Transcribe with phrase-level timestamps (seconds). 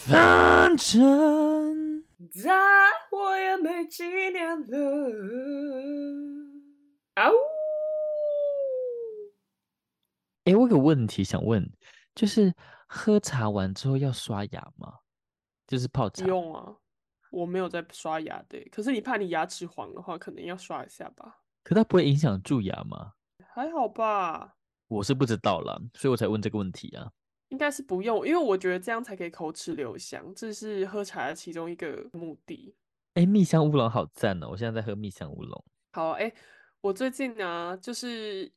[0.00, 2.50] 反正再
[3.10, 4.76] 活也没几年了。
[7.14, 7.34] 啊呜！
[10.44, 11.68] 哎，我有个问题想问，
[12.14, 12.54] 就是
[12.86, 14.94] 喝茶完之后要刷牙吗？
[15.66, 16.22] 就是泡茶。
[16.22, 16.76] 不用啊，
[17.30, 18.66] 我没有在刷牙的。
[18.70, 21.40] 可是你怕你牙齿黄的话，可能要刷一下吧。
[21.64, 23.14] 可它不会影响蛀牙吗？
[23.52, 24.54] 还好吧。
[24.86, 27.10] 我是不知道啦，所以我才问这个问题啊。
[27.50, 32.74] 应该是不用，因为我觉得这样才可以口齿留香，这是喝茶的其中一个目的。
[33.14, 34.48] 哎，蜜香乌龙好赞哦！
[34.50, 35.64] 我现在在喝蜜香乌龙。
[35.92, 36.30] 好，哎，
[36.82, 38.52] 我最近呢，就是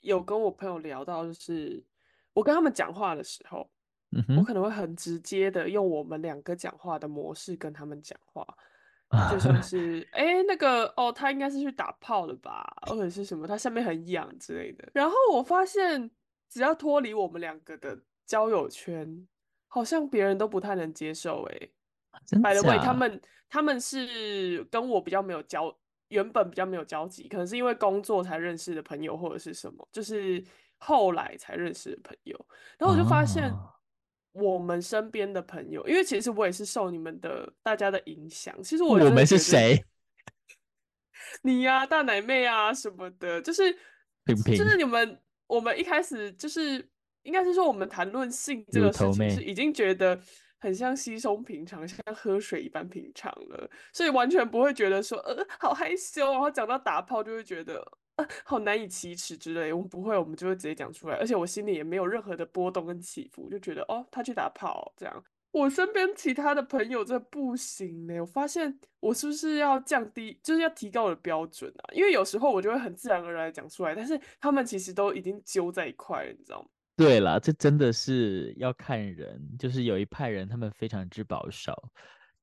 [0.00, 1.84] 有跟我朋友聊到，就是
[2.32, 3.68] 我跟他们讲话的时候，
[4.12, 8.46] 嗯，我可能会很直接的用我们两个讲话的模式跟他们讲话，
[9.32, 14.88] 就像 是哎那个哦，他应该是去打炮了吧，或者是什么，他下面很痒之类的。
[14.94, 16.08] 然后我发现，
[16.48, 17.98] 只要脱离我们两个的。
[18.30, 19.26] 交友圈
[19.66, 25.76] 好像别人都不太能接受哎、欸，by the way，他们他们是跟我比较没有交，
[26.10, 30.40] 原本比较没有交集，可能是因为工作才认识的朋友，或者是什么，就是
[30.78, 32.46] 后来才认识的朋友。
[32.78, 33.52] 然后我就发现，
[34.30, 38.54] 我们身边的朋友，因为其实我也是受你们的大家的影响。
[38.62, 39.84] 其实我我们是谁？
[41.42, 43.76] 你呀、啊，大奶妹啊什么的，就是
[44.56, 46.88] 就是你们，我们一开始就是。
[47.22, 50.18] 应该是说，我们谈论性这个事情是已经觉得
[50.58, 57.80] 很像稀松平常，像喝水一般平常了，所以完全不会觉得说呃好害羞，然后讲到打炮就会觉得
[58.16, 59.72] 呃好难以启齿之类。
[59.72, 65.24] 我们不会，我们就会直接讲出来，而且我心里也没有任何的波动跟起伏，就觉得哦他去打炮这样。
[65.52, 71.90] 我身边其他的朋友这不行呢，我发现我是不是要降低，就是要提高我的标准啊？
[71.92, 76.68] 因为有时候我就会很自然而然讲出来，但是他们其实都已经揪在一块了，你知道吗？
[76.96, 81.74] 对啦，这真的是要看人，就是有一派人他们非常之保守，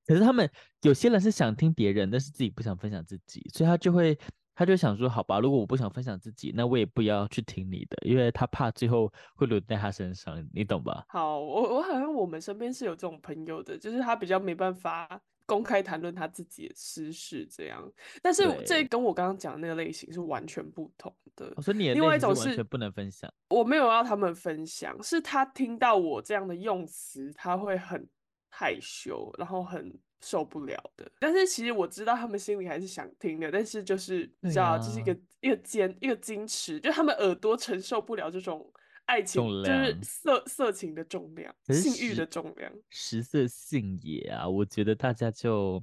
[0.05, 0.49] 可是他们
[0.81, 4.17] 有些人是想听别人，但是自己不想分享自己，所以他就会
[4.55, 11.03] 他就想说，好吧，如果我不想分享自己，那我也不要去听你的，因为他怕最后会留在他身上，你懂吧？
[11.09, 15.21] 好，我我好像我们身边是有这种朋友的，就是他比较没办法。
[15.47, 17.91] 公开谈论他自己的私事，这样，
[18.21, 21.51] 但是这跟我刚刚讲的那个类型是完全不同的。
[21.55, 28.07] 我说你的另外一种是完全不能分享，我没有要他们分享，是他听到我这样的用词，他会很
[28.49, 31.09] 害羞，然后很受不了的。
[31.19, 38.69] 但是其实我知道他们心里还是想听的，但是就是你知道，这是一个一个坚一个矜持，就他们耳朵承受不了这种。
[39.07, 44.47] 爱情就是色色情的重量，性欲的重量，食色性也啊！
[44.47, 45.81] 我觉得大家就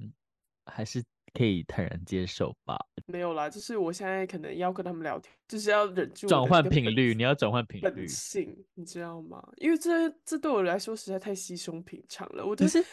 [0.65, 1.03] 还是
[1.33, 2.77] 可以坦然接受吧。
[3.07, 9.43] 没有啦，就是我现在可能要跟他们聊天，就是要忍住转换频率，你要转换频率，本性，你知道吗？
[9.57, 12.45] 因为这这对我来说实在太稀松平常了。
[12.45, 12.83] 我就是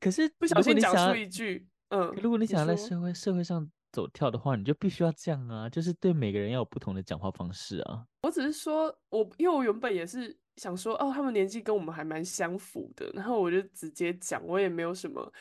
[0.00, 5.68] 可是不小心讲出一句，嗯，如果你想要在社会社会上走跳的话，你就必须要这样啊！
[5.68, 8.04] 就是对每个人要有不同的讲话方式啊。
[8.22, 15.32] 我只是说，我因为我原本也是想说，哦，他们年纪跟我们还蛮相符的，然后我就直接讲，我也没有什么，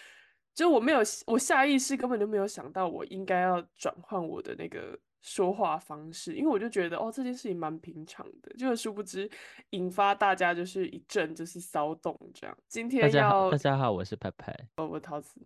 [0.54, 9.30] 就我没有，我下意识根本就没有想到我应该要转换我的那个说话方式，因为我就觉得，哦，这件事情蛮平常的，就殊不知
[9.70, 12.58] 引发大家就是一阵就是骚动这样。
[12.68, 15.40] 今天要大家好，大家好，我是派派，哦，我陶子，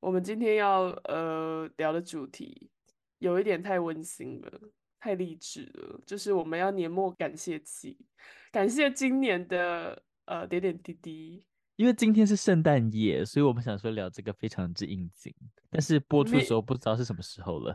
[0.00, 2.70] 我们今天要呃聊的主题
[3.18, 4.60] 有一点太温馨了。
[5.02, 7.96] 太励志了，就是我们要年末感谢祭，
[8.52, 11.42] 感谢今年的呃点点滴滴。
[11.76, 15.34] 因为今天是圣诞夜，所以我们想说聊这个非常之应景，
[15.70, 17.74] 但是播出的时候不知道是什么时候了。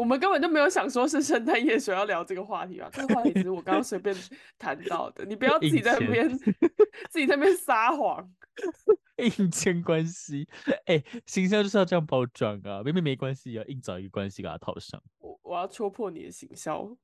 [0.00, 2.88] 我们根本就没有想说是圣诞夜所要聊这个话题吧？
[2.90, 4.16] 这个话题只是我刚刚随便
[4.58, 6.26] 谈到的，你不要 自己在那边
[7.10, 8.32] 自己在那边撒谎。
[9.20, 10.48] 硬牵关系，
[10.86, 12.82] 哎、欸，形象就是要这样包装啊！
[12.82, 14.98] 明明没关系，要硬找一个关系给他套上。
[15.18, 16.96] 我我要戳破你的形象。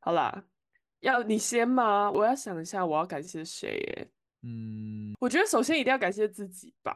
[0.00, 0.44] 好啦，
[1.00, 2.10] 要你先吗？
[2.10, 4.10] 我要想一下，我要感谢谁？
[4.42, 6.94] 嗯，我觉得首先一定要感谢自己吧。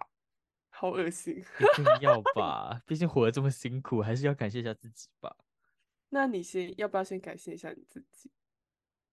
[0.76, 2.82] 好恶心，一定要 吧？
[2.84, 5.36] 毕竟活得这么辛苦，还是要感谢一下自己吧。
[6.10, 8.30] 那你先要不要先感谢一下你自己？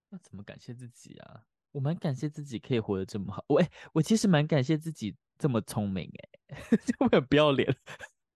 [0.10, 1.46] 那怎么感谢自己啊？
[1.72, 3.46] 我蛮感谢自己可以活得这么好。
[3.48, 6.12] 我哎、欸，我其实蛮感谢自己这么聪明
[6.50, 7.74] 哎、欸， 就很不要脸。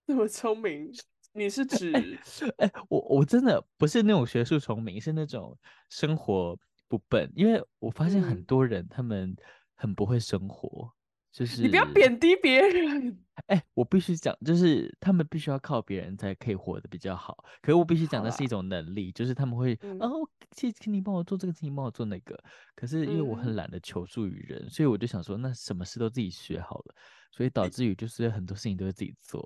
[0.07, 0.93] 这么聪明？
[1.33, 1.91] 你是 指？
[2.57, 5.57] 哎、欸，我我真的不是那种学术聪明，是那种
[5.89, 6.57] 生活
[6.87, 7.29] 不笨。
[7.35, 9.35] 因为我发现很多人他们
[9.73, 10.94] 很不会生活，嗯、
[11.35, 13.21] 就是你不要贬低别人。
[13.47, 17.43] 哎、欸，我必须讲，就是他们必须要靠别人才可以活得比较好。
[17.61, 22.41] 可是我必须讲，那是一种能力，就是他们会，嗯、哦，请请你帮我做这个，请你帮我做那个。
[22.73, 26.95] 可是因为我很懒得求助于人，嗯，所以我就想说，那什么事都自己学好了，
[27.33, 29.45] 所以导致于就是很多事情都是自己做。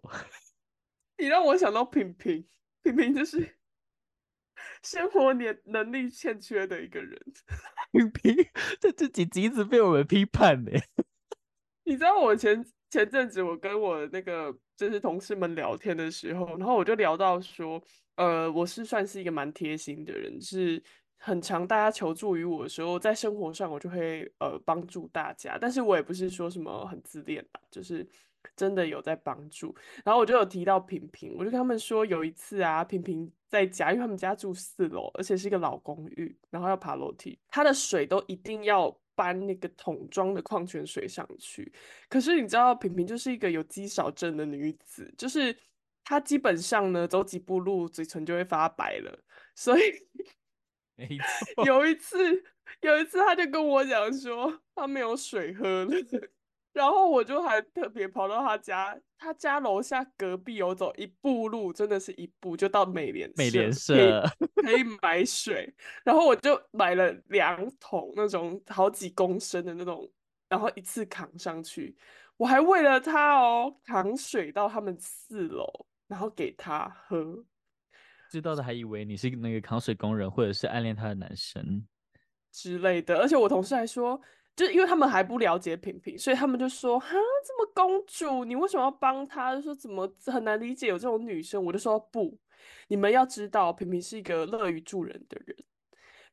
[1.18, 2.46] 你让我想到平平，
[2.84, 3.58] 平平就是
[4.84, 7.20] 生活年能力欠缺的一个人。
[7.92, 8.36] 平平
[8.80, 10.72] 这这几集一直被我们批判呢。
[11.84, 17.82] 你知道我前前阵子我跟我那个就是同事们聊天的时候，然后我就聊到说，
[18.16, 20.82] 呃，我是算是一个蛮贴心的人，是
[21.18, 28.08] 很常大家求助于我的时候，在生活上我就会呃帮助大家，但是我也不是说什么很自恋吧，就是
[28.56, 29.76] 真的有在帮助。
[30.06, 38.96] 然后我就有提到平平，我就跟他们说，有一次啊，平平在家，因为他们家住四楼，而且是一个老公寓，然后要爬楼梯，他的水都一定要。
[39.20, 41.70] 搬那个桶装的矿泉水上去，
[42.08, 45.54] 可是你知道，平平就是一个有肌少症的女子，就是
[46.06, 49.20] 她基本上呢，走几步路嘴唇就会发白了，
[49.56, 49.82] 所以，
[51.68, 52.18] 有一次，
[52.80, 55.92] 有一次她就跟我讲说，她没有水喝了。
[56.72, 64.22] 然后我就还特别跑到他家，他家楼下隔壁有走一步路，真的是一步就到美联美联社
[64.56, 65.74] 可以买水。
[66.04, 70.10] 然后我就买了两桶那种好几公升的那种，
[70.48, 71.98] 然后一次扛上去。
[72.38, 75.66] 我还为了他哦，扛水到他们四楼，
[76.08, 77.44] 然后给他喝。
[78.30, 81.84] 知道的还以为你是那个扛水工人，或者是暗恋他的男生
[82.52, 83.18] 之类的。
[83.18, 84.22] 而且我同事还说。
[84.60, 87.16] 就因为他们还不了解平平，所以他们就说：“哈，
[87.48, 91.64] 这么公主，你为什么要帮她？”就说怎么很难理解有这种女生。
[91.64, 92.38] 我就说不，
[92.90, 95.56] 你们要知道，平平是一个乐于助人的人。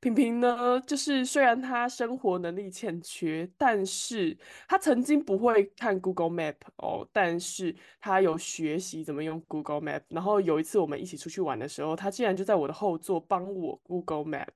[0.00, 4.37] 平平呢，就是虽然她生活能力欠缺，但是
[4.67, 10.02] 她曾经不会看 Google Map 哦，但是她有学习怎么用 Google Map。
[10.08, 14.49] 然后有一次我们一起出去玩的时候，她竟然就在我的后座帮我 Google Map。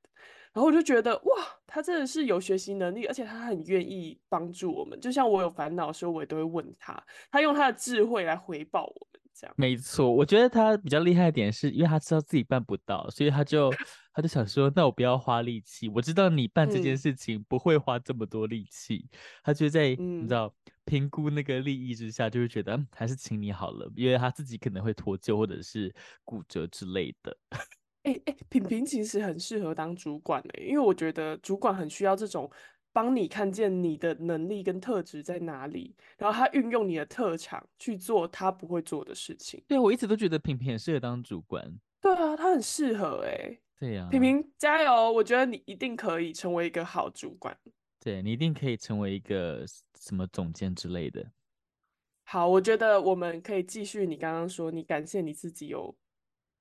[0.52, 5.00] 然后我就觉得哇，他真的是有学习能力，而且他很愿意帮助我们。
[5.00, 9.20] 就像我有烦恼的时候，我也都会问他，他用他的智慧来回报我们。
[9.32, 13.70] 这样没错，我觉得他比较厉害一点是，因为他知道自己办不到，所以他就
[14.12, 15.88] 他就想说，那我不要花力气。
[15.88, 20.52] 我知道你办这件事情不会花这么多力气，嗯、他就在你知道
[20.84, 25.94] 评估那个利益之下，就会觉得、嗯、还是请你好了，因为他自己可能会脱臼或者是
[26.24, 27.34] 骨折之类的。
[28.02, 32.50] 哎、欸、哎、欸，平平其实很适合当主管的，因为我觉得主管很需要这种
[32.92, 39.62] 帮你看见你的能力跟特质在哪里，然后他运用你的特长去做他不会做的事情。
[39.68, 41.78] 对，我一直都觉得平平很适合当主管。
[42.00, 43.58] 对啊，他很适合哎。
[43.78, 45.12] 对呀、啊，平平加油！
[45.12, 47.56] 我觉得你一定可以成为一个好主管。
[47.98, 49.64] 对，你一定可以成为一个
[49.98, 51.30] 什么总监之类的。
[52.24, 54.06] 好，我觉得我们可以继续。
[54.06, 55.94] 你刚刚说你感谢你自己有。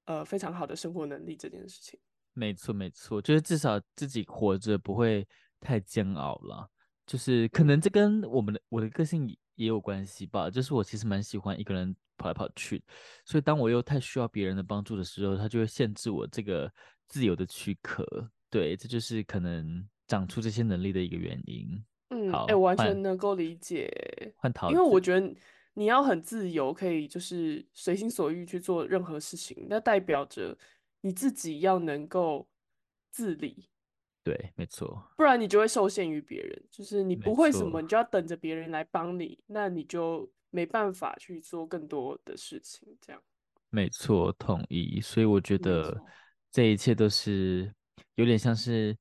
[0.10, 2.00] 呃，非常好的生活能力这件事情，
[2.34, 5.28] 没错没错，就是至少自己活着不会
[5.60, 6.68] 太煎熬了。
[7.06, 10.50] 就是可能这跟我们的我的个性也有关系吧。
[10.50, 12.84] 就是我其实蛮喜欢一个人跑来跑去，
[13.24, 16.74] 所以当我又太需要别人的帮助的时候，他就会限制我这个
[17.08, 18.04] 自由的躯壳。
[18.50, 21.86] 对，这就是可能长出这些能力的一个原因。
[22.10, 24.34] 嗯，哎、完全能够理解。
[24.38, 25.36] 换桃，因为我觉得。
[25.80, 30.58] 你要很自由，可以就是随心所欲去做任何事情，那代表着
[31.00, 32.46] 你自己要能够
[33.10, 33.70] 自理。
[34.22, 35.02] 对，没错。
[35.16, 42.86] 不然你就会受限于别人，就是你不会什么，你就要等着别人来帮你，那你就没办法去做更多的事情。
[43.00, 43.24] 这样。
[43.70, 45.00] 没错，同意。
[45.00, 46.04] 所以我觉得
[46.52, 47.74] 这一切都是
[48.16, 48.98] 有点像是。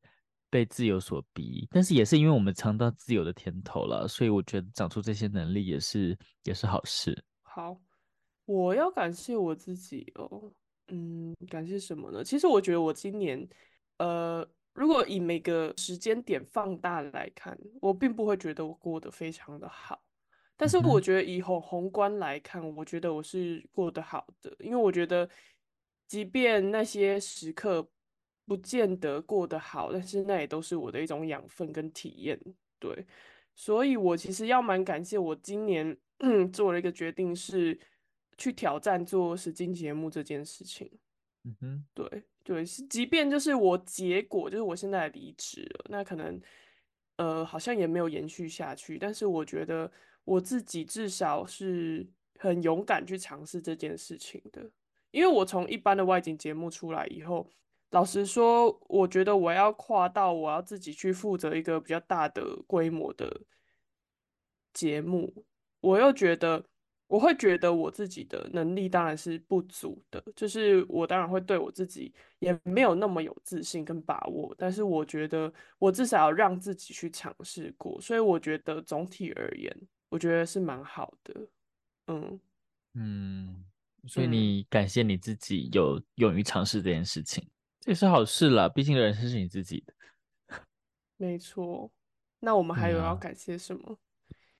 [0.50, 7.22] 被自由所逼，但是也是因为我们尝到自由的甜头了，所以我觉得长出这些能力也是也是好事。
[7.42, 7.78] 好，
[8.46, 10.50] 我要感谢我自己哦，
[10.88, 12.24] 嗯，感谢什么呢？
[12.24, 13.46] 其实我觉得我今年，
[13.98, 20.00] 呃，如果以每个时间点放大来看，我并不会觉得我过得非常的好，
[20.56, 25.28] 但是我觉得以宏宏观来看，我觉得我是过得好的，因为我觉得，
[26.06, 27.86] 即便那些时刻。
[28.48, 32.40] 不见得过得好，但是那也都是我的一种养分跟体验，
[32.78, 33.06] 对，
[33.54, 35.94] 所以我其实要蛮感谢我今年
[36.50, 37.78] 做了一个决定，是
[38.38, 40.90] 去挑战做实境节目这件事情。
[41.44, 46.40] 嗯哼，对对，是即便就是我结果就是我现在离职了，那可能
[47.16, 49.92] 呃好像也没有延续下去，但是我觉得
[50.24, 52.06] 我自己至少是
[52.38, 54.70] 很勇敢去尝试这件事情的，
[55.10, 57.46] 因为我从一般的外景节目出来以后。
[57.90, 63.40] 老实说，我觉得我要跨到我要自己去负责一个比较大的规模的
[64.72, 65.44] 节目，
[65.80, 66.62] 我又觉得
[67.06, 79.74] 我会觉得我自己的能力当然是不足的，就是我当然会对我自己也没有那么有自信跟把握，但是我觉得我至少要让自己去尝试过，所以我觉得总体而言，
[80.10, 81.48] 我觉得是蛮好的。
[82.08, 82.40] 嗯
[82.94, 83.64] 嗯，
[84.06, 87.48] 所以你感谢你自己有勇于尝试这件事情，
[87.88, 88.68] 这也是好事啦。
[88.68, 89.94] 毕竟人生是你自己的。
[91.16, 91.90] 没错，
[92.38, 93.98] 那我们还有要感谢什么？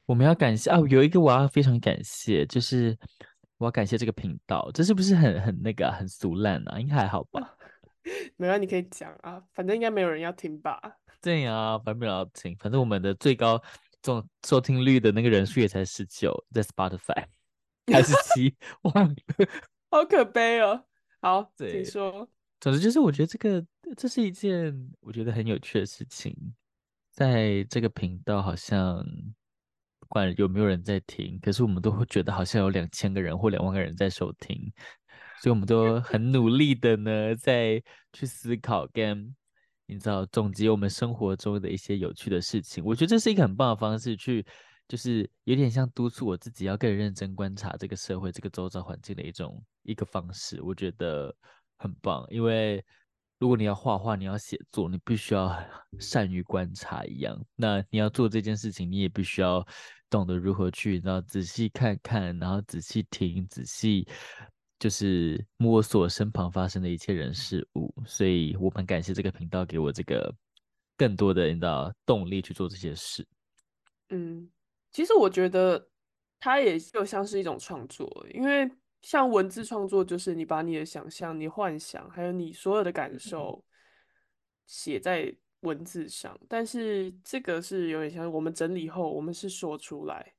[0.07, 2.97] 我们要感谢啊，有一个我要非常感谢，就是
[3.59, 4.71] 我要感谢这个频道。
[4.73, 6.81] 这是不是很很那个、啊、很俗烂啊？
[6.81, 7.55] 应该还好吧？
[8.39, 10.81] 没有，你可以讲啊，反正应该没有人要听吧？
[11.21, 13.63] 对啊，反正没有人要听，反正我们的最高
[14.01, 17.27] 总收听率的那个人数也才十九，在 Spotify。
[17.93, 19.15] 还是七，忘了，
[19.91, 20.87] 好可悲哦。
[21.21, 22.27] 好，请说。
[22.61, 23.65] 总之就是，我觉得这个
[23.97, 26.35] 这是一件我觉得很有趣的事情。
[27.13, 29.05] 在这个频道，好像
[29.99, 34.73] 不管有没有人在听，可是我们都会觉得好像有两千个人或两万个人在收听，
[35.43, 39.35] 所以我们都 很努力的呢，在去思考跟
[39.87, 42.85] 你知道总结我们生活中的一些有趣的事情。
[42.85, 44.45] 我觉得这是一个很棒的方式去。
[44.89, 51.31] 就是有点像督促我自己要更认真观察这个社会、这个周遭环境的一种一个方式，我觉得
[51.79, 52.27] 很棒。
[52.29, 52.85] 因为
[53.39, 55.57] 如果你要画画、你要写作，你必须要
[55.99, 57.41] 善于观察一样。
[57.57, 59.67] 那你要做这件事情，你也必须要
[60.11, 64.07] 懂得如何去，然后仔细看看，然后仔细听，仔细
[64.79, 67.95] 就是摸索身旁发生的一切人事物。
[68.07, 70.35] 所以我很感谢这个频道给我这个
[70.97, 73.27] 更多的你知道动力去做这些事。
[74.11, 74.51] 嗯。
[74.91, 75.87] 其实我觉得
[76.41, 78.69] 它也就像是一种创作，因为
[79.09, 83.65] 像文字创作，就是你把你的想象、你幻想，还有你所有的感受
[84.67, 86.39] 写在文字上。
[86.47, 90.35] 但是这个是有点像我们整理后，我们是说出来。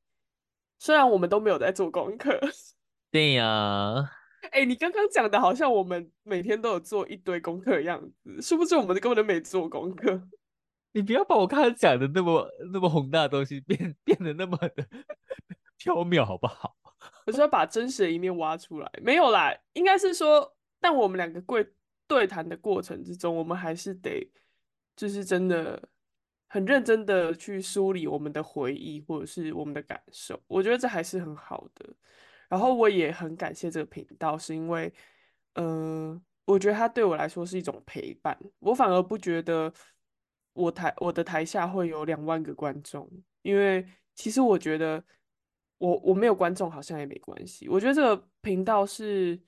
[0.78, 2.40] 虽然我们都没有在做功课。
[3.10, 4.08] 对呀。
[4.54, 10.30] 哎，你刚刚讲的好像我们每天都有做一堆功课的样子，是不是我们根本都没做功课？
[10.94, 14.88] 你不要把我刚才讲的那么那么宏大的东西变变得那么的
[15.80, 16.76] 缥缈，好不好？
[17.26, 18.92] 我是要把真实的一面挖出来。
[19.02, 21.74] 没有啦，应该是说，但我们两个对
[22.08, 24.30] 对谈的过程之中，我们还是得
[24.96, 25.82] 就是真的
[26.48, 30.42] 很认真的去梳理我们的回忆或者是我们的感受。
[30.48, 31.90] 我觉得这还是很好的。
[32.48, 34.92] 然后我也很感谢这个频道，是因为，
[35.54, 38.38] 嗯、呃，我觉得它对我来说是一种陪伴。
[38.60, 39.74] 我反而不觉得。
[40.54, 43.10] 我台我的台下会有两万个观众，
[43.44, 45.02] 因为其实我觉得
[45.80, 47.68] 我我没有观众好像也没关系。
[47.68, 49.42] 我觉得这个频道是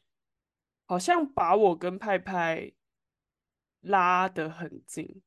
[0.86, 2.72] 好像把我跟派派
[3.82, 5.22] 拉得很近，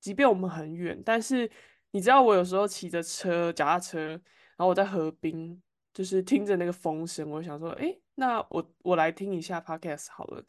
[0.00, 1.50] 即便我们很远，但是
[1.92, 4.20] 你知道我有时候骑着车脚踏车，然
[4.58, 5.60] 后我在河滨
[5.92, 10.44] 就是听着那个风声，我想说，哎，那我我来听一下 Podcast 好了。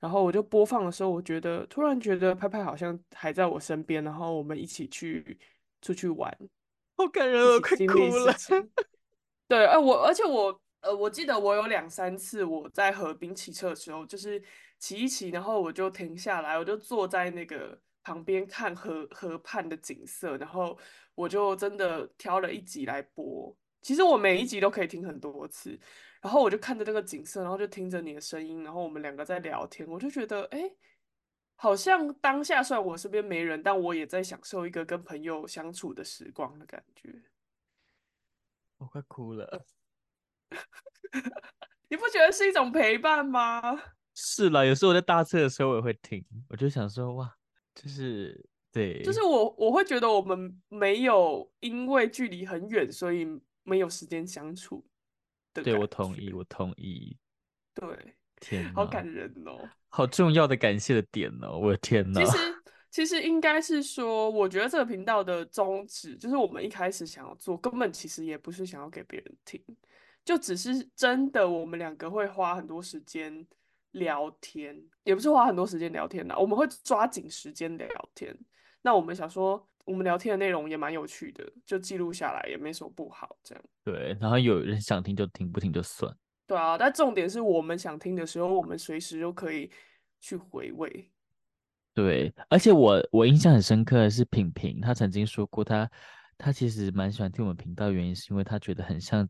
[0.00, 5.38] 然后我就播放的时候，我觉得突然觉得派派好像还在我身边，然后我们一起去
[5.80, 6.30] 出去玩，
[6.96, 8.34] 好感人，我快哭了。
[9.48, 14.42] 对，呃，我而且我呃，我记得我有两三次我在河边骑车的时候，就是
[14.78, 20.78] 骑一骑，然后我就停下来，我就坐在那个旁边看河河畔的景色，然后
[21.14, 23.56] 我就真的挑了一集来播。
[23.82, 25.78] 其实我每一集都可以听很多次。
[26.22, 30.58] 然后我就看着那个景色，然后就听着你的声音，然后我们两个在聊天，我就觉得，哎，
[31.54, 37.10] 好像当下虽然我身边没人，但我也在享受一个跟朋友相处的时光的感觉。
[38.84, 39.64] 我快哭了，
[41.88, 43.80] 你不觉得是一种陪伴吗？
[44.14, 47.34] 是啦，有时候我在搭车的时候我也会听，我就想说，哇，
[47.74, 53.26] 就是对，就是我我会觉得我们没有因为距离很远，所以
[53.62, 54.84] 没有时间相处。
[55.54, 57.16] 对，我同意，我同意。
[57.72, 62.22] 对，天，好感人哦，好重要的感谢的点哦，我的天哪！
[62.22, 62.36] 其实，
[62.94, 69.60] 其实应该是说，我觉得这个频道的宗旨，就是我们一开始想要做，根本其实也不是想要给别人听，
[70.24, 73.44] 就只是真的，我们两个会花很多时间
[73.90, 78.32] 聊天，也不是花很多时间聊天啦，我们会抓紧时间聊天。
[78.82, 79.68] 那我们想说。
[79.86, 83.64] 我们聊天的内容也蛮有趣的，就记录下来也没什么不好，这样。
[83.84, 86.10] 对，然后有人想听就听，不听就算。
[86.46, 89.70] 对啊，但重点是我们想听的时候，我们随时都可以
[90.22, 91.12] 去回味。
[91.94, 95.88] 对，而且我我印象很深刻的是品品，他曾经说过他
[96.36, 99.28] 他其实蛮喜欢听我们频道，原因是因为他觉得很像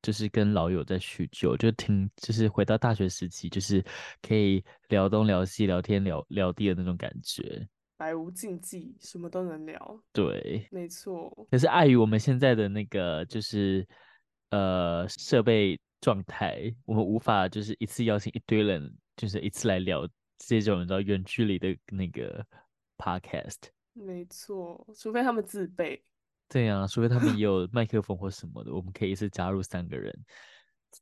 [0.00, 3.84] 就是跟老友在叙旧，就听就是回到大学时期，就是
[4.22, 7.66] 可以聊东聊西、聊天聊聊地的那种感觉。
[7.96, 10.00] 百无禁忌，什么都能聊。
[10.12, 11.46] 对，没错。
[11.50, 13.86] 可是碍于我们现在的那个就是
[14.50, 20.06] 呃设备状态，我们无法就是一次邀请一堆人，就是一次来聊
[20.38, 22.44] 这种你知道远距离的那个
[22.96, 23.58] podcast。
[23.92, 26.02] 没错，除非他们自备。
[26.48, 30.12] 对啊，除非他们也有 麦克风或什么的，我们可以一次加入三个人。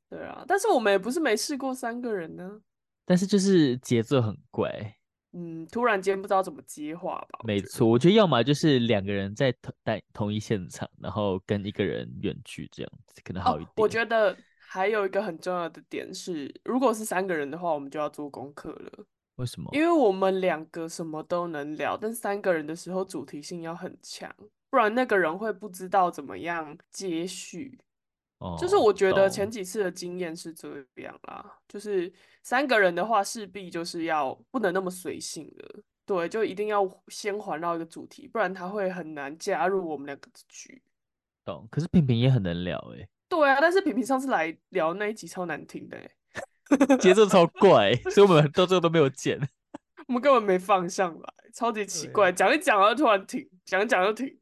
[0.09, 2.61] 对啊，但是我们也不是没试过三个人呢。
[3.05, 4.71] 但是就是节奏很怪，
[5.33, 7.41] 嗯，突然间不知道怎么接话吧。
[7.45, 13.69] 没错，我觉得要么就是两个人在同在同一现场，然后跟一个人远距这样子可能好一点。
[13.71, 19.05] 哦，我觉得还有一个很重要的点是，如果是三个人的话，我们就要做功课了。
[19.37, 19.71] 为什么？
[19.73, 24.35] 因为我们两个什么都能聊，但三个人的时候主题性要很强，
[24.71, 27.79] 不然那个人会不知道怎么样接续。
[28.39, 32.13] 哦就是我觉得前几次的经验是这样啦，就是
[32.43, 40.83] 三个人的话，势必就是要不能那么随性的，对，就一定要先环绕一个主题，不然他会很难加入我们两个的局。
[41.45, 41.69] 懂？
[41.71, 43.09] 可是平平也很能聊哎。
[43.29, 46.11] 对啊，但是平平上次来聊那一集超难听的哎，
[47.01, 49.39] 节奏超怪，所以我们到最后都没有剪。
[50.09, 54.37] 我们根本没放上来，超级奇怪，讲一讲然后突然停，讲一讲就停。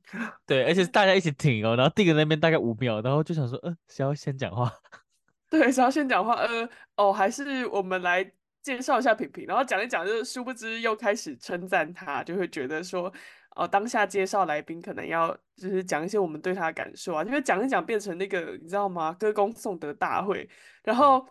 [0.47, 4.73] 对，而且大家一起停哦，然后定在那边大概五秒，然后就想说，呃，谁要先讲话？
[5.51, 6.35] 对，谁要先讲话？
[6.35, 8.33] 呃，哦，还是我们来
[8.63, 13.13] 介绍一下平平，然后讲一讲，就是殊不知又开始称赞他，就会觉得说，
[13.57, 19.13] 哦，当下介绍来宾可能要就是讲一些我们对他的感受啊，因为讲一讲变成那个你知道吗？
[19.15, 20.49] 歌功颂德大会，
[20.83, 21.27] 然后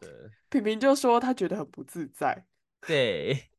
[0.49, 2.45] 平平就说他觉得很不自在。
[2.81, 3.49] 对。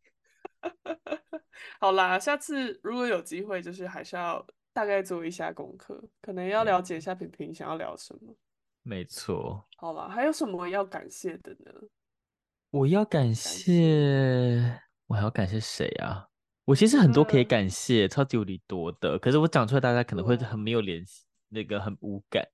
[1.80, 8.36] 好啦，下次如果有机会，就是还是要大概做一下功课，可能要了解一下平平想要聊什么。
[8.82, 9.66] 没错。
[9.76, 11.72] 好啦，还有什么要感谢的呢？
[12.70, 16.29] 我要感谢，感谢我还要感谢谁啊？
[16.70, 19.18] 我其实很多可以感谢，嗯、超级无敌多的。
[19.18, 22.46] 可是我讲出来，大家可能会很没有联系，那个很无感。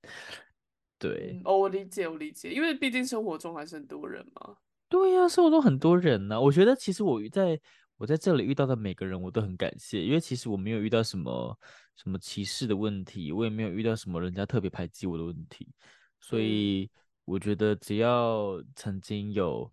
[0.97, 4.57] 对、嗯，哦，我理解，我理解，因为毕竟生活中还是很多人嘛。
[4.89, 6.41] 对呀、啊，生活中很多人呢、啊。
[6.41, 7.61] 我觉得其实我在。
[7.99, 11.59] 我在这里遇到的每个人，我都很感谢，因为其实我没有遇到什么
[11.95, 15.67] 什么歧视的问题，我也没有遇到什么人家特别排挤我的问题，
[16.19, 16.87] 所以
[17.25, 19.67] 我觉得只要曾经有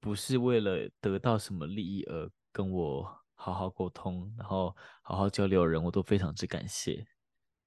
[0.00, 3.10] 不是为了得到什么利益而跟我
[3.42, 7.04] 好好沟通，然后好好交流的人，我都非常之感谢。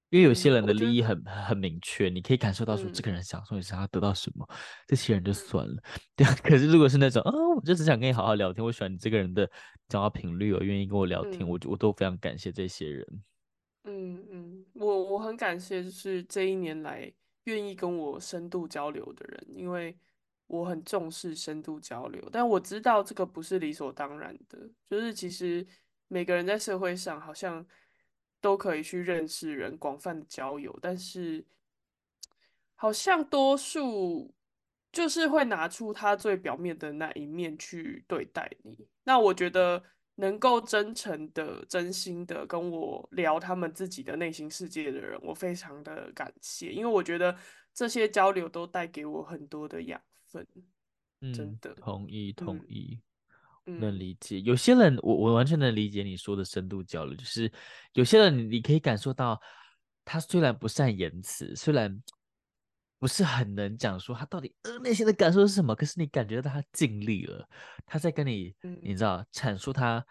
[0.08, 4.48] 因为有些人的利益很很明确，你可以感受到说这个人想说你想要得到什么，
[4.86, 5.82] 这些人就算了。
[6.14, 9.50] 对啊，可是如果是那种啊，我就只想跟你好好聊天，我喜欢你这个人的
[9.88, 13.06] 讲话频率，我愿意跟我聊天，我我都非常感谢这些人。
[13.84, 17.12] 嗯嗯，我我很感谢，就是这一年来
[17.44, 19.94] 愿意跟我深度交流的人，因为
[20.46, 25.66] 我很重视深度交流，但我知道这个不是理所当然的，就是其实
[26.08, 27.66] 每个人在社会上好像。
[28.38, 31.44] 都可以去认识人，广泛的交友，但是
[32.76, 34.32] 好像多数
[34.92, 38.86] 就是会拿出他最表面的那一面去对待你。
[39.02, 39.82] 那我觉得
[40.16, 47.36] 能够真诚的、真心的跟我聊他们自己的内心世界的人，我非常的感谢，因为我觉得
[47.74, 50.00] 这些交流都带给我很多的养
[50.36, 50.46] 分。
[51.22, 53.00] 嗯，真的，同意，同意。
[53.68, 57.50] 能理解，有些人我我完全能理解你说的深度交流，就是
[57.94, 59.40] 有些人你你可以感受到，
[60.04, 62.00] 他虽然不善言辞，虽然
[63.00, 67.48] 不是很能讲说他到底呃内心的感受是什么，可是你感觉到他尽力了，
[67.84, 70.06] 他在跟你你知道阐述他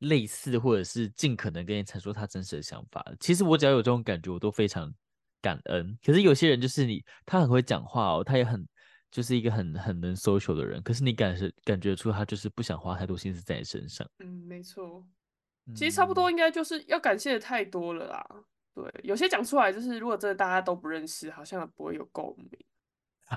[0.00, 3.02] 类似或者是尽可能跟你阐述他真实的想法。
[3.18, 4.92] 其实我只要有这种感觉，我都非常
[5.40, 5.98] 感恩。
[6.04, 8.68] 可是有些人就是你，他很会讲话哦，他也很。
[9.14, 14.04] 就是一个很很能 social 的人，可是你感是感觉出他就是不想花太多心思在你身上。
[14.18, 15.06] 嗯，没错，
[15.72, 18.26] 其实差不多应该就是要感谢的太多了啦。
[18.74, 22.58] 对，有些讲出来就是如果真的大家都不认识，好像不会有共鸣。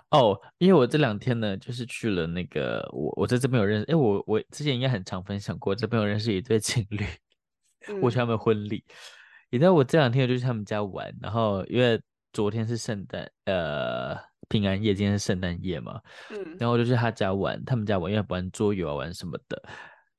[0.09, 7.05] 哦，因为我这两天呢，就是去了那个我我在这边有认识，哎，我我之前应该很常分享过，这边有认识一对情侣，
[7.87, 8.83] 嗯、我去他们婚礼。
[9.51, 12.01] 你知道我这两天就去他们家玩，然后因为
[12.33, 14.17] 昨天是圣诞，呃。
[14.49, 19.61] 平安夜，今天是圣诞夜嘛，嗯，然后我就去他家玩，他们家玩，因为玩桌游啊，玩什么的，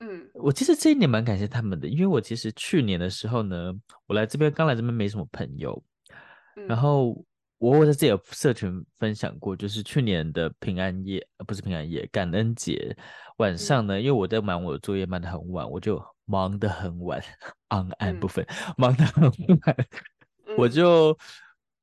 [0.00, 3.72] 嗯，我其实这一年蛮感谢他们的，因为我其实去年的时候呢，
[4.06, 5.82] 我来这边刚来这边没什么朋友，
[6.56, 7.24] 嗯、然后
[7.58, 12.94] 我我在自己的社群分享过，就是去年的平安夜，呃，不是平安夜，感恩节
[13.38, 17.18] 晚上呢，嗯、因为我在忙我的作业，忙得很晚，我就忙得很晚，
[17.70, 19.76] on 暗部分、嗯、忙得很晚，
[20.46, 21.16] 嗯、我就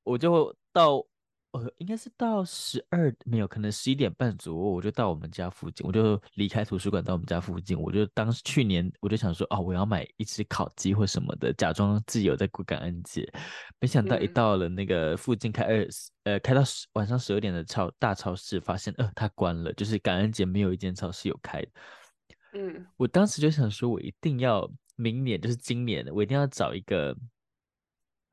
[0.03, 1.03] 我就到。
[1.57, 7.79] 呃，应该是到十二没有，可能十一点半左右，我就到我们家附近，我就离开图书馆到我们家附近。
[7.79, 13.27] 我就当时去年我就想说，哦，我要买一只烤鸡或什么的，假装自己有在过感恩节。
[13.79, 21.63] 没想到一到了那个附近开二十、嗯、呃开到十晚上十二点的超大超市，发现呃它关了，就是感恩节没有一间超市有开。
[22.53, 27.15] 嗯，我当时就想说，我一定要明年就是今年，我一定要找一个。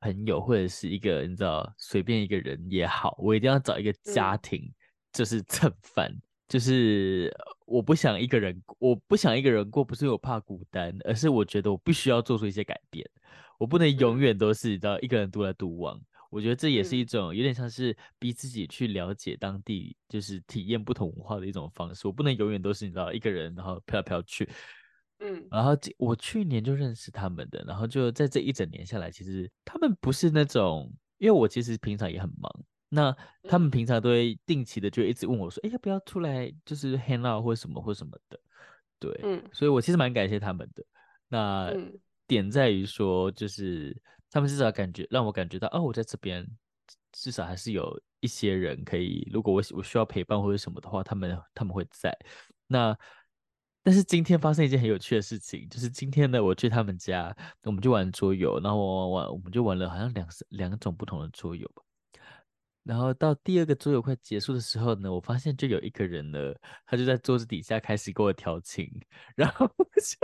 [0.03, 4.73] 朋友或者是一个你知道随便一个人也好，我一定要找一个家庭，嗯、
[5.13, 6.13] 就是蹭饭，
[6.49, 7.33] 就是
[7.65, 13.09] 我不想一个人，我不想一个人过，不是我怕孤单，而是我觉得我必须要做出一些改变，
[13.57, 15.97] 我不能永远都是你知道一个人独来独往。
[16.29, 22.07] 我觉得这也是一种有点像是逼自己去了解当地，就是体验不同文化的一种方式。
[22.07, 24.49] 我不能永远都是你知道一个人，然后飘来飘去。
[25.25, 32.51] 嗯，然后我去年就认识他们的，然后就在这一整年下来，其实他们不是那种，因为我其实平常也很忙，
[32.89, 38.39] 那他们平常都会定期的就一直问我说，哎，要不要出来就是 hang out 或什么或什么的，
[38.99, 40.83] 对，嗯，所以我其实蛮感谢他们的。
[41.29, 41.73] 那
[42.27, 43.95] 点在于说，就是
[44.29, 46.45] 他们至少感觉让我感觉到，哦，我在这边
[47.11, 52.13] 至少还是有一些人可以，如果我我需要陪伴或者什么的话，他们他们会在。
[52.67, 52.97] 那
[53.83, 61.83] 但是今天发生一件很有趣的事情，就是今天呢，我去他们家，我们就玩桌游，然后玩玩玩，我们就玩了好像两两种不同的桌游吧。
[62.83, 66.53] 然后到第二个桌游快结束的时候呢，我发现就有一个人呢，
[66.85, 68.89] 他就在桌子底下开始给我调情，
[69.35, 70.19] 然后我想，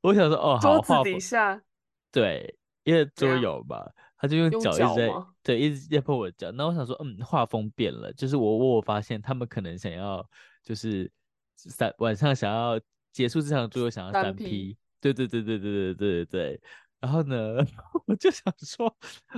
[0.00, 1.62] 我想说，哦，好，桌子底下，
[2.10, 5.10] 对，因为桌游嘛，他就用脚一直在，
[5.42, 6.50] 对，一直在碰我脚。
[6.50, 10.26] 那我想说，嗯，画风变了，就是我我我发现他们可能想要
[10.62, 11.12] 就是。
[11.56, 12.80] 三晚上想要
[13.12, 16.62] 结束这场桌游，想要三 P，对对对对对对对对。
[16.98, 17.56] 然后呢，
[18.06, 18.96] 我就想说，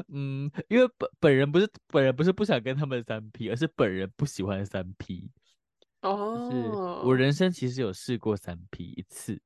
[0.08, 5.30] 嗯，因为本本人不是本人不是不想跟他们三 P，而是本人不喜欢三 P。
[6.02, 6.68] 哦，就是
[7.06, 9.40] 我人生其实有试过三 P 一次，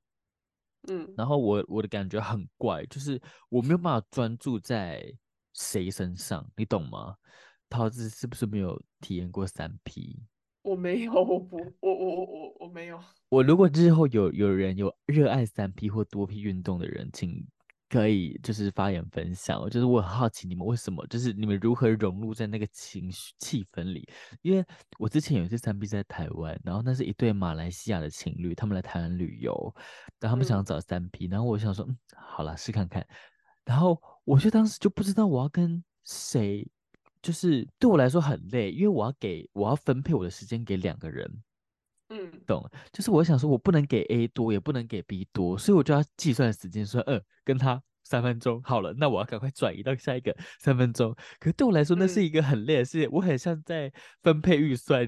[0.89, 5.03] 嗯，然后我我的感觉很怪，就是我没有办法专注在
[5.55, 7.17] 谁身上，你懂吗？
[7.71, 10.23] 桃子是不是没有体验过三 P？
[10.63, 12.99] 我没有，我不，我我我我我没有。
[13.29, 17.45] 我如果之后有有人有热爱三 P 或多 P 运动的人，请
[17.89, 19.69] 可以就是发言分享。
[19.69, 24.09] 就是我很好奇你们为什么，就是你们如何融入在那个情绪气氛里。
[24.43, 24.65] 因为
[24.99, 29.53] 我之前有一次三 P 在台湾，然后那是一对马来西亚的情侣，他们来台湾旅游，
[30.21, 33.05] 然后他们想找三 P，、嗯、然后我想说，嗯，好了，试看看。
[33.65, 36.71] 然后我就当时就不知道我要跟谁。
[37.23, 41.43] 就是对我来说很累，因为我要给我要分配我的时间给两个人，
[42.09, 42.69] 嗯，懂？
[42.93, 51.15] 就是我想说，我不能给 A 多，也不能给 B 多，所以我就要计算时间，说，嗯、呃，跟他三分钟好了，那我要赶快转移到下一个三分钟。
[51.39, 53.91] 可是对我来说，那是一个很累的事情，嗯、我很像在
[54.23, 55.07] 分配预算，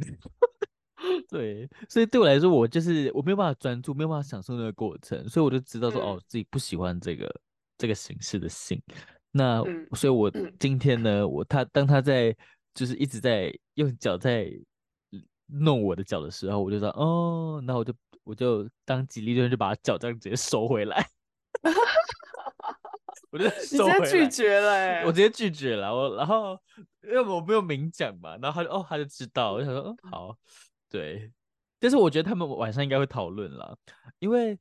[1.28, 7.28] 对，所以对我来说，我就是我没有办法专注，没有办法享受那个过程，所以我就知道说，嗯、哦，自己不喜欢这个
[7.76, 8.80] 这个形式的性。
[9.36, 12.34] 那、嗯、所以，我今天呢，我他当他在
[12.72, 14.48] 就是一直在用脚在
[15.46, 17.92] 弄我的脚的时候，我就说哦，那我就
[18.22, 21.04] 我就当机立断就把他脚这样直接收回来，
[23.32, 26.56] 我就 收回来，拒绝了、欸，我直接拒绝了，我然后
[27.02, 30.10] 因为我没有明讲嘛，然后他就哦他就知道，我就想说嗯。
[30.12, 30.38] 好，
[30.88, 31.32] 对，
[31.80, 33.76] 但是我觉得他们晚上应该会讨论了，
[34.20, 34.56] 因为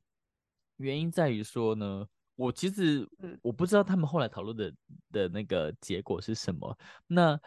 [0.78, 2.08] 原因在于说呢。
[2.36, 3.08] 我其实
[3.42, 4.74] 我不知道他们后来讨论的
[5.12, 7.40] 的那个结果是什么，那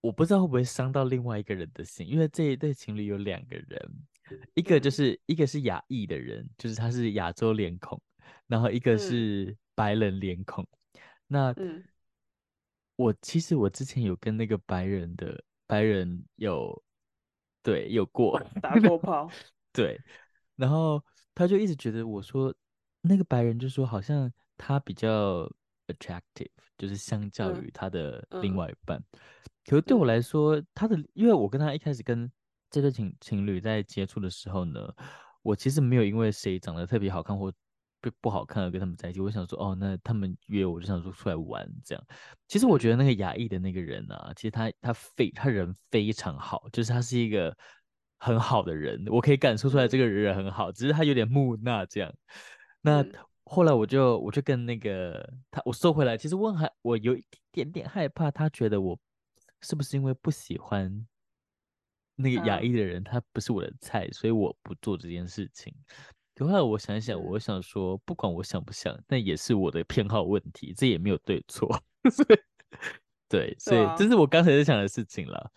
[0.00, 3.92] 我不知道会不会伤到另外一个人的心，因为这一对情侣有两个人，
[4.54, 8.00] 一个就是一个是亚裔的人，就是他是亚洲脸孔，
[8.46, 10.66] 然后一个是白人脸孔。
[11.26, 11.54] 那
[12.96, 16.82] 我其实我之前有跟那个白人的白人有
[17.62, 19.30] 对有过打过炮，
[19.74, 20.00] 对，
[20.56, 22.54] 然后他就一直觉得我说。
[23.06, 25.46] 那个白人就说，好像他比较
[25.88, 28.98] attractive，就是相较于他的另外一半。
[28.98, 29.20] 嗯嗯、
[29.66, 32.30] 可是对我来说，他的因为我跟他一开始跟
[32.70, 34.90] 这对情情侣在接触的时候呢，
[35.42, 37.52] 我其实没有因为谁长得特别好看或
[38.00, 39.20] 不不好看而跟他们在一起。
[39.20, 42.04] 我想说，哦，那他们约我就想说出来玩这样。
[42.48, 47.54] 其实我觉得那个亚裔的那个人啊，其实他他非他人非常好，就是他是一个
[48.18, 52.10] 很好的人，我可以感受出来这个人很好，只是他有点木讷这样。
[52.86, 53.02] 那
[53.44, 58.98] 后来我就我就跟那个他我收回来，其实我还我有一点点害怕，他觉得我
[59.62, 61.06] 是不是因为不喜欢
[62.14, 65.74] 那个亚裔的人，他不是我的菜，所以我不做这件事情。
[66.38, 71.80] 后来我想想，我想说，不管我想不想，那也是我的偏好问题，这也没有对错。
[73.28, 75.50] 对，所以这是我刚才在想的事情了。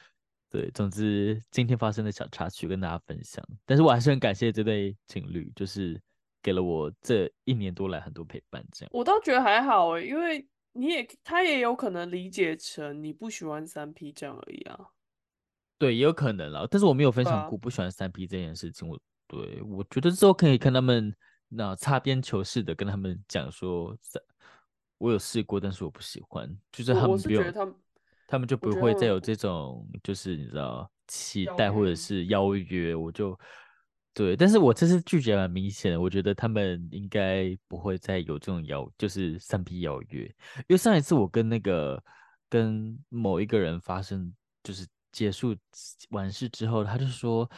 [0.49, 5.99] 对，总之今天发生的小插曲跟大家分享，但是我还是很感谢这对情侣，就是
[6.47, 8.65] 给了我这一年多来很多陪伴。
[8.71, 14.79] 这样，我倒觉得还好诶，因为你也他也有可能理解成你不喜欢三 P 这样而已啊。
[15.77, 18.87] 对，也有可能啦，但是我没有分享过不喜欢三 P 这件事情。
[18.87, 21.13] 我对我觉得之后可以跟他们
[21.49, 23.93] 那擦边球似的跟他们讲说，
[24.99, 27.43] 我有试过，但是我不喜欢，就是他们不用。
[28.29, 33.37] 他们就不会再有这种，就是你知道期待或者是邀约，我就
[34.17, 40.23] 对，但是我这次拒绝蛮明显的，我觉得他们应该不会再有这种邀，就是三 P 邀约，
[40.61, 42.03] 因为上一次我跟那个
[42.49, 44.87] 跟某一个人发生就是。
[45.09, 45.55] 结束
[46.09, 47.49] 完事之后，他就说：“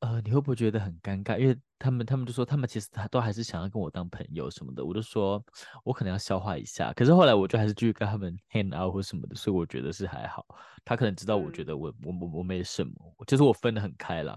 [0.00, 1.38] 呃，你会不会觉得很尴尬？
[1.38, 5.40] 因为他们，他们就说他们其实他都还是想要跟我当朋友什么的。”我就说
[5.84, 10.44] ：“我可能要消化一下。”可是后来我就还是继续跟他们 hang out 或什么的，所以我觉得是还好。
[10.84, 12.92] 他可能知道，我觉得我、嗯、我我我没什么，
[13.28, 14.36] 就是我分得很开了。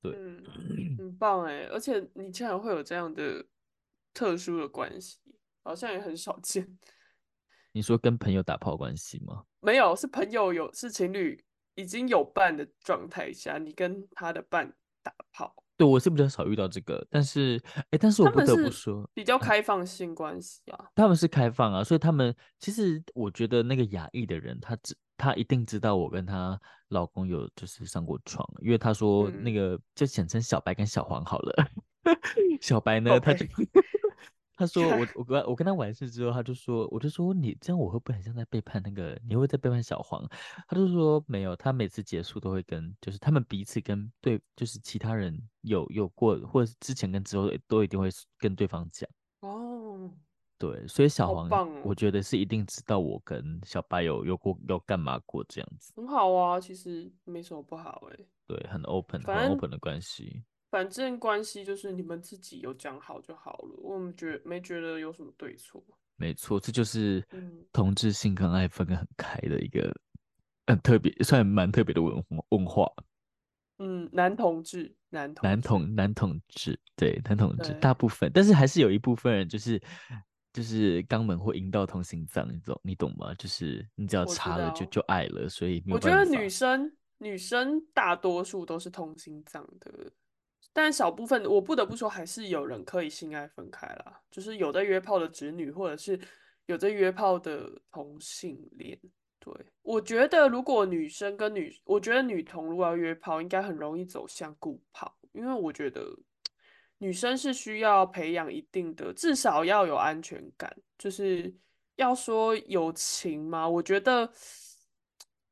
[0.00, 1.64] 对，嗯，很棒哎！
[1.70, 3.44] 而且你竟然会有这样的
[4.12, 5.18] 特殊的关系，
[5.62, 6.78] 好像也很少见。
[7.72, 9.44] 你说跟朋友打炮关系吗？
[9.60, 11.44] 没有，是朋友有是情侣。
[11.76, 14.70] 已经有伴的状态下，你跟他的伴
[15.02, 17.58] 打炮，对，我是比较少遇到这个，但是，
[17.90, 31.70] 哎，但是我不得不说，比较开放性关系啊，他们是开放啊，所以他们其实我觉得那个亚裔的人，他知他一定知道我跟她老公有就是上过床，因为她说那个、嗯、就简称小白跟小黄好了，
[32.60, 33.44] 小白呢.他就。
[34.60, 39.18] 他说我我跟我跟他完事之后，他就说我就说你这样我会不会很像在背叛那个？
[39.26, 40.22] 你会在背叛小黄？
[40.68, 49.08] 他就说没有，他每次结束都会跟就是他们彼此跟对就是其他人有有过或者之前跟之后都一定会跟对方讲
[49.40, 50.12] 哦。
[50.60, 51.48] 对，所以小黄
[51.82, 55.90] 我觉得是一定知道我跟小白有有过有干嘛过这样子。
[55.96, 58.28] 很好啊，其实没什么不好哎、欸。
[58.46, 60.44] 对，很 open 很 open 的关系。
[60.70, 65.82] 反正关系就是你们自己有讲好就好了，我们觉没觉得有什么对错。
[66.16, 67.26] 没错，这就是
[67.72, 69.90] 同志性跟爱分得很开的一个
[70.66, 72.86] 很特别，算蛮特别的文文化。
[73.78, 79.82] 嗯，男同志，男同男同男同志，对男同志，大部分，但是还是有一部分人就是
[80.52, 83.34] 就是肛门或阴道通心脏，你懂你懂吗？
[83.34, 85.82] 就是你只要插了就就爱了，所以。
[85.88, 90.10] 我觉得女生女生大多数都是通心脏的。
[90.72, 94.20] 但少部分，我不得不说，还是有人可以性爱分开啦。
[94.30, 96.18] 就是有在约炮的直女，或者是
[96.66, 98.96] 有在约炮的同性恋。
[99.40, 106.16] 对，我觉得，如果女生跟女，我觉得女同如果要约炮，应该很容易走向固炮，因为我觉得
[107.00, 110.74] 女生是需要培养一定的，至少要有安全感。
[110.96, 111.52] 就是
[111.96, 114.30] 要说友情嘛，我觉得，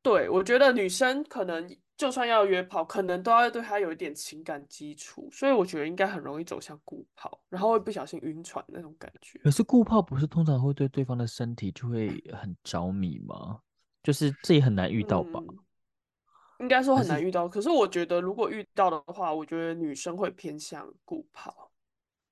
[0.01, 1.77] 对，我觉得女生可能。
[1.99, 9.37] 就算要约炮，可能都要对他有一点情感基础，所以我觉得应该很容易走向固炮，然后会不小心晕船那种感觉。
[9.39, 13.59] 可是固炮不是通常会对对方的身体就会很着迷吗？
[14.01, 15.41] 就是这也很难遇到吧？
[15.45, 15.59] 嗯、
[16.59, 17.49] 应该说很难遇到。
[17.49, 21.71] 可是我觉得如果遇到的话，我觉得女生会偏向固炮。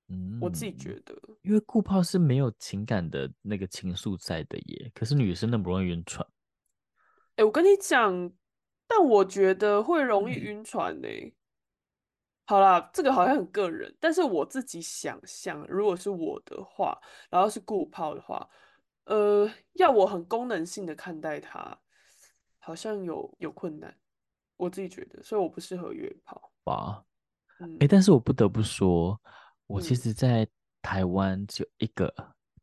[0.09, 4.91] 嗯，我自己觉得，因为固炮是没有情感的那个情愫在的耶。
[4.93, 6.25] 可是女生那么容易晕船。
[7.31, 8.31] 哎、欸，我跟你讲。
[8.89, 11.35] 但我觉得会容易晕船呢、欸。
[12.45, 16.97] 好啦，这个好像很个人，但是我自己想象，如果是我的话，
[17.29, 18.49] 然后是固炮的话，
[19.03, 21.77] 呃，要我很功能性的看待它，
[22.59, 23.93] 好像有有困难。
[24.57, 26.51] 我自己觉得，所以我不适合约炮。
[26.65, 27.05] 哇，
[27.59, 29.19] 嗯，哎、欸，但是我不得不说，
[29.67, 30.47] 我其实，在
[30.81, 32.13] 台湾只有一个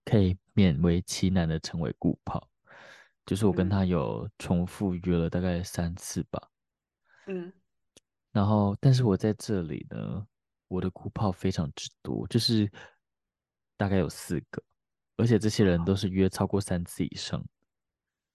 [0.05, 2.49] 可以勉为其难的成为固炮。
[3.27, 6.51] 就是我跟他有重复约了大概三次吧，
[7.27, 7.51] 嗯，
[8.33, 10.27] 然后但是我在这里呢，
[10.69, 12.71] 我的固炮非常之多，就是
[13.79, 14.63] 大概有四个，
[15.17, 17.43] 而且这些人都是约超过三次以上，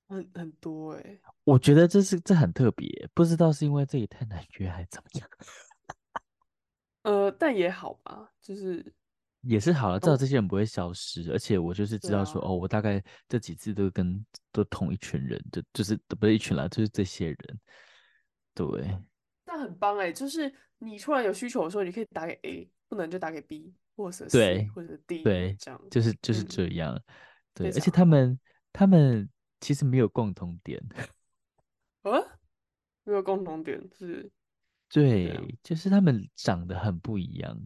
[0.10, 5.30] 很很多哎、欸，我觉得这是这很特别，不知道是因为这里太难约还是怎么样，
[7.04, 8.94] 呃，但也好吧，就是。
[9.44, 17.60] 也是好了，至少这些人不会消失，哦、而且我就是知道说，啊、哦，我大概这几次都跟都同一群人，就就是不是一群啦，就是这些人，
[18.54, 18.68] 对。
[19.46, 27.04] 那很棒哎，就是你突然有需求的时候，你可以打给 A，不能就打给 B 或者 C 对或者 D，对，这样就是就是这样，嗯、
[27.54, 27.68] 对。
[27.70, 28.38] 而且他们
[28.74, 30.82] 他们其实没有共同点，
[32.04, 32.12] 啊？
[33.04, 34.30] 没有共同点是？
[34.90, 37.60] 对，就是他们长得很不一样。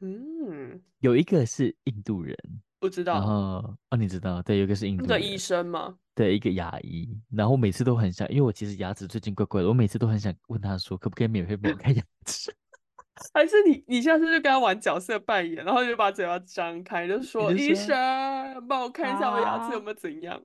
[0.00, 2.36] 嗯，有一个是印度人，
[2.78, 3.14] 不知道。
[3.14, 5.98] 然后哦，你知道，对，有一个是印度的医生吗？
[6.14, 7.18] 对，一个牙医。
[7.30, 12.54] 然后每次都很想，因为我其实牙齿最近怪怪的，我每次都很想问他说，可不可以免费帮我看牙齿？
[13.32, 20.36] 还是你，你下次就跟他玩角色扮演，然后就把嘴巴张开，就说，就说医生，帮我看一下我牙齿有没有怎样？
[20.36, 20.42] 啊、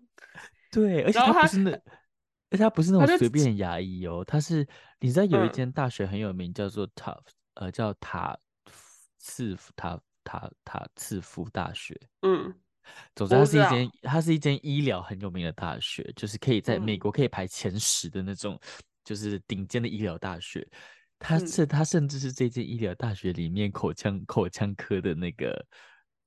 [0.72, 4.68] 对，而且他不是那，而且他不是那种随便牙医哦，他是，
[5.00, 7.12] 你知道有一间大学很有名，叫做塔，
[7.56, 8.38] 嗯、呃，叫塔
[9.18, 10.00] 次塔。
[10.22, 12.54] 塔塔次夫大学，嗯，
[13.16, 20.68] 总之它是一间，它是一间医疗很有名的大学，就是可以在美国可以排前十的那种，嗯、就是顶尖的医疗大学。
[21.18, 25.66] 他是他甚至是这间医疗大学里面口腔口腔科的那个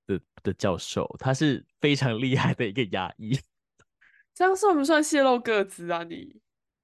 [0.08, 3.38] 的的教授，他是非常厉害的一个牙医。
[4.34, 6.02] 这样算不算泄露个资啊？
[6.04, 6.40] 你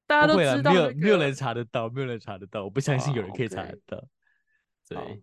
[0.06, 3.96] 大家都知道、那个，没有没有人查得到，没有人查得到，我不相信有人可以查得到。
[3.98, 5.04] Oh.
[5.04, 5.22] 对。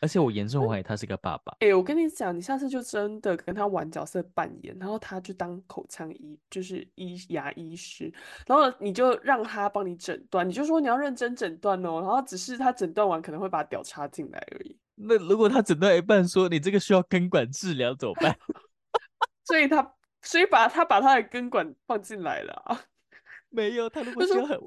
[0.00, 1.52] 而且我严重怀疑他是个爸爸。
[1.60, 8.12] 哎、欸，我跟你讲，你下次就真的跟他玩角色扮演，然后他就当口腔医，就是医牙医师，
[8.46, 14.76] 然后你就让他帮你诊断，你就说你要认真诊断哦，然后只是他诊断完可能会把屌插进来而已。
[14.96, 18.36] 那如果他诊断一半说你这个需要根管治疗怎么办？
[19.44, 19.82] 所以他
[20.22, 22.80] 所以把他把他的根管放进来了啊？
[23.50, 24.58] 没有，他如果需要很。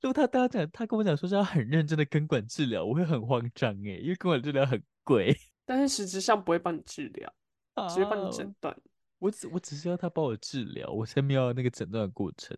[0.00, 5.34] 如果他刚刚讲，他跟我讲说是要很认真的根管治疗，我会很慌张哎，因为根管治疗很贵。
[5.64, 7.32] 但是实质上不会帮你治疗，
[7.74, 8.76] 啊、只会帮你诊断。
[9.18, 12.56] 我只我只是要他帮我治疗，我才没有那个诊断的过程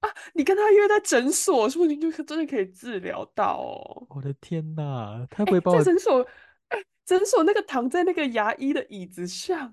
[0.00, 0.08] 啊！
[0.32, 4.06] 你跟他约在诊所，说不定就真的可以治疗到哦。
[4.10, 6.26] 我的天哪，他不会帮我在诊所？
[6.68, 9.72] 哎，诊所那个躺在那个牙医的椅子上，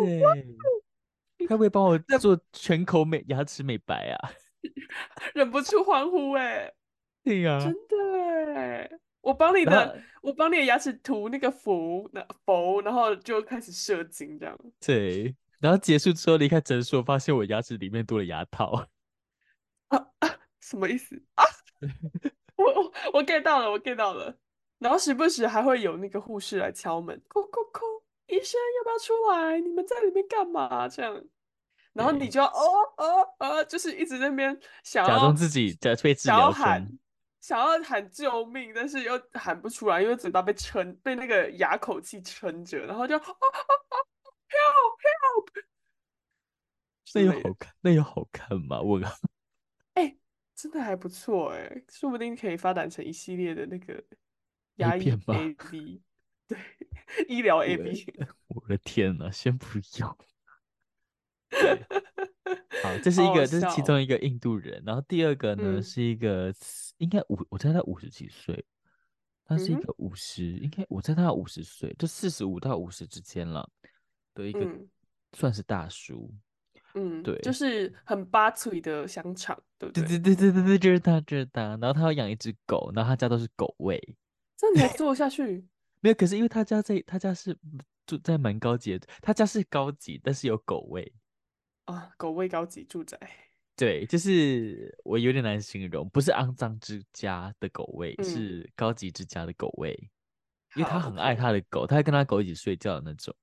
[0.00, 0.22] 对，
[1.48, 4.30] 他会帮我 做全口美牙齿美白啊。
[5.34, 6.74] 忍不住欢呼哎、欸！
[7.22, 8.90] 对呀、啊，真的哎！
[9.20, 14.58] 我帮你的，我帮你的牙齿涂那个氟，那氟，然后就开始射精这样。
[14.80, 18.86] 对，然后结束之后离开诊所，发现我牙齿里面多了牙套。
[19.88, 20.38] 啊啊！
[20.60, 21.44] 什么意思啊？
[22.56, 24.36] 我我我 get 到了，我 get 到了。
[24.78, 27.80] 然后时不时还会有那个护士来敲门，叩叩叩，
[28.26, 29.60] 医生要不要出来？
[29.60, 30.88] 你们在里面干嘛？
[30.88, 31.24] 这样。
[31.92, 36.98] 然后你就要哦哦哦，就是一直在那边想要假装自己在被治疗，想要喊，
[37.40, 43.96] 想要喊救命，但是又喊不出来，因为嘴巴被撑，被那个牙口气撑着，然后就哦哦哦
[44.50, 45.64] ，help help，
[47.14, 48.82] 那有好看，那有好看吗？
[48.82, 49.10] 我靠，
[49.94, 50.18] 哎，
[50.54, 54.04] 真的还不错哎，说不定可以发展成一系列的那个
[54.74, 56.02] 牙医 AV，
[56.48, 56.58] 对，
[57.28, 58.06] 医疗 A B。
[58.48, 59.66] 我的天呐，先不
[59.98, 60.16] 要。
[62.82, 64.82] 好，这 是一个，这是其中一个印度人。
[64.86, 66.52] 然后第二个呢，嗯、是一个
[66.98, 68.64] 应该五，我猜他五十几岁，
[69.44, 73.68] 他是一个五十、嗯，应该我猜他五十岁，就四十五到五十之间了
[74.34, 74.88] 的一个、嗯，
[75.32, 76.32] 算是大叔。
[76.94, 80.02] 嗯，对，就是很八岁的香肠，对不对？
[80.06, 81.62] 对对对对对，就是他，就是他。
[81.76, 84.00] 然后他要养一只狗，然后他家都是狗味。
[84.56, 85.64] 这你还做下去？
[86.06, 87.58] 没有，可是因为他家在他家是
[88.06, 91.12] 住在蛮高级的，他家是高级，但是有狗味。
[91.86, 93.18] 啊，狗味高级住宅，
[93.74, 99.92] 对，就是我有点难形容，不是肮脏之家的狗味，嗯，是高级之家的狗味，
[100.76, 103.34] 因为他很爱他的狗，他还跟他狗一起睡觉的那种。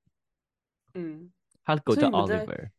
[0.93, 1.29] 嗯，
[1.65, 2.69] 他的狗叫 Oliver，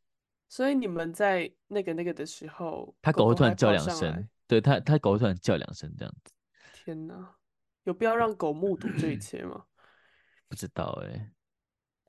[0.49, 6.33] 所以你们在那个那个的时候，他狗会突然叫两声，对他，他狗会突然叫两声这样子。
[6.73, 7.37] 天哪，
[7.83, 9.66] 有必要让狗目睹这一切吗？
[10.49, 11.31] 不知道哎，欸。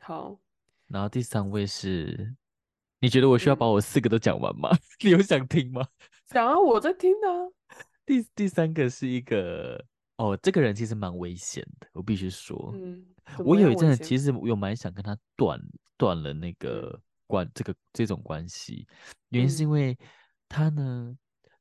[0.01, 0.39] 好，
[0.87, 2.35] 然后第三位是。
[2.99, 4.69] 你觉得我需要把我四个都讲完吗？
[4.71, 5.87] 嗯、 你有想听吗？
[6.25, 7.77] 想啊，我在听呢、啊。
[8.03, 9.83] 第第三个是一个
[10.17, 12.71] 哦，这个人其实蛮危险的，我必须说。
[12.73, 13.05] 嗯，
[13.39, 15.61] 我有一阵子其实有蛮想跟他断
[15.97, 18.87] 断了那个关这个这种关系，
[19.29, 19.95] 原因是因为
[20.47, 21.15] 他呢，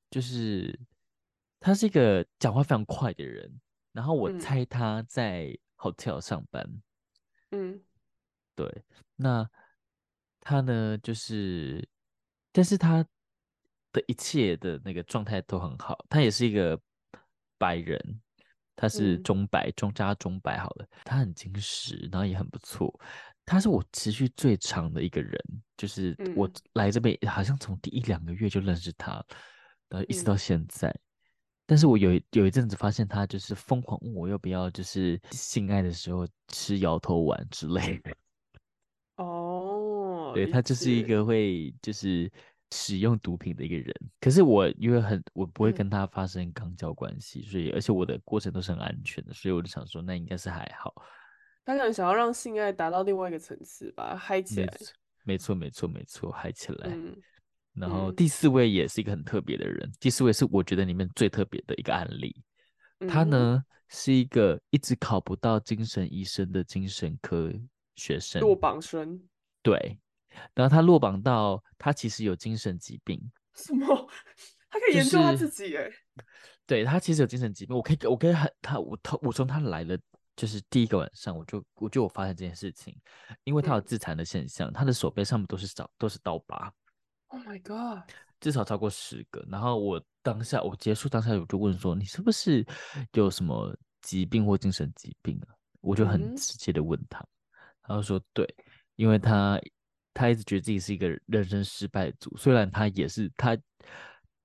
[0.08, 0.78] 就是
[1.60, 3.60] 他是一个讲话非常快的人，
[3.92, 5.54] 然后我猜他在
[5.92, 6.82] hotel 上班。
[7.50, 7.80] 嗯，
[8.54, 8.84] 对，
[9.16, 9.48] 那。
[10.46, 11.88] 他呢，就是，
[12.52, 13.02] 但是他
[13.90, 16.04] 的一切的那个状态都很好。
[16.06, 16.78] 他也是一个
[17.56, 17.98] 白人，
[18.76, 20.86] 他是中白，嗯、中加中白好了。
[21.02, 22.94] 他很精实，然后也很不错。
[23.46, 25.32] 他是我持续最长的一个人，
[25.78, 29.12] 就是我来这边好像从第一两个月就认识他，
[29.88, 30.90] 然后一直到现在。
[30.90, 31.03] 嗯、
[31.66, 38.14] 但是我有有一阵子发现他就是疯狂问我要不要，就是性爱的时候吃摇头丸之类的。
[39.16, 42.30] 哦对，他就是一个会就是
[42.72, 50.92] 使用毒品的一个人，可是我因为很我不会跟他发生肛交关系，嗯，所以而且我的过程都是很安全的，所以我就想说那应该是还好。
[51.64, 54.74] 他可能想要让性爱达到另外一个层次吧，嗨起来。
[55.24, 56.90] 没错，没错，没错，嗨起来。
[56.90, 57.16] 嗯。
[57.74, 62.34] 然后第四位也是一个很特别的人，第四位是我觉得里面最特别的一个案例。
[63.08, 67.52] 他呢是一个一直考不到精神医生的精神科
[67.96, 69.20] 学生，落榜生。
[69.62, 69.98] 对，
[70.54, 73.20] 然后他落榜到他其实有精神疾病。
[73.54, 74.08] 什么？
[74.70, 75.76] 他可以研究他自己？
[75.76, 75.90] 哎，
[76.66, 77.76] 对，他其实有精神疾病。
[77.76, 79.98] 我可以，我可以很他我他我从他来了
[80.36, 82.96] 就是第一个晚上，我就我就我发现这件事情，
[83.42, 86.72] 因为他有自残的现象，他的手背上面都是刀都是刀疤。
[87.34, 88.08] Oh my god！
[88.38, 89.44] 至少超过十个。
[89.48, 92.64] 然后我当下我结束当下我就问说：“你是不是
[93.12, 95.50] 有什么疾病或精神疾病啊？”
[95.82, 97.26] 我就很直接的问他，嗯、
[97.82, 98.46] 他就说：“对，
[98.94, 99.60] 因为他
[100.14, 102.32] 他一直觉得自己是一个人生失败组。
[102.36, 103.58] 虽然他也是他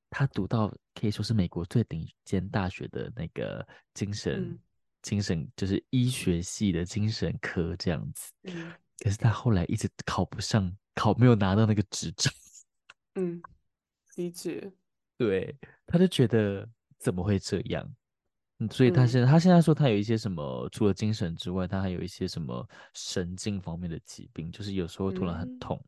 [0.09, 4.59] 他读到可以说是美国最顶尖大学的那个精神、嗯、
[5.03, 12.31] 精神就是医学系的精神科这样子，嗯、可是他后来一直考不上，考没有拿到那个执照。”
[13.15, 13.41] 嗯，
[14.15, 14.71] 理解。
[15.17, 15.55] 对，
[15.85, 17.87] 他就觉得怎么会这样？
[18.59, 25.81] 嗯，所以他现在、嗯、他现在说他有一些什么，除了精神之外，他还有一些什么神经方面的疾病，就是有时候突然很痛。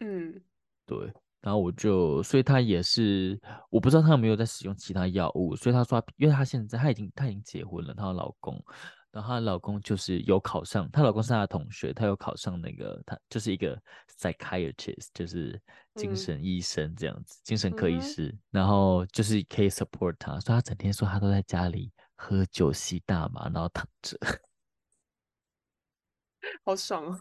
[0.00, 0.40] 嗯，
[0.86, 1.12] 对。
[1.40, 3.36] 然后我就，所以他也是，
[3.68, 5.56] 我不知道他有没有在使用其他药物。
[5.56, 8.64] 所以他说，因为他现在他已经他已经结婚了，他的老公。
[9.12, 13.80] 然后她老公就是有考上，她老公是她的同学，他有考上那个，他就是一个
[14.18, 15.60] psychiatrist，就是
[15.94, 18.28] 精神医生这样子，嗯、精神科医师。
[18.28, 24.18] 嗯、然后就是可以 support 他，所以他整天说他都在家里喝酒、吸大麻，然后躺着，
[26.64, 27.20] 好爽啊！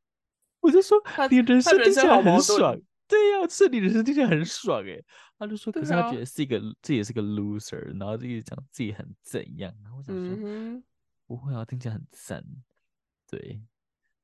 [0.60, 0.98] 我就说
[1.30, 2.78] 你人生听起来很爽，
[3.08, 5.02] 对呀、啊，是你人生听起来很爽哎。
[5.38, 10.36] 他就说，可是他觉得是一个、啊、自己也是个 loser，然后自己讲自己很怎样，然后我想说。
[10.36, 10.84] 嗯
[11.30, 12.44] 不会啊，听起来很赞，
[13.28, 13.62] 对，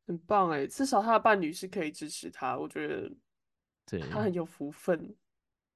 [0.09, 3.09] 很棒哎，至少他的伴侣是可以支持他，我觉得，
[3.87, 5.15] 对，他很有福分。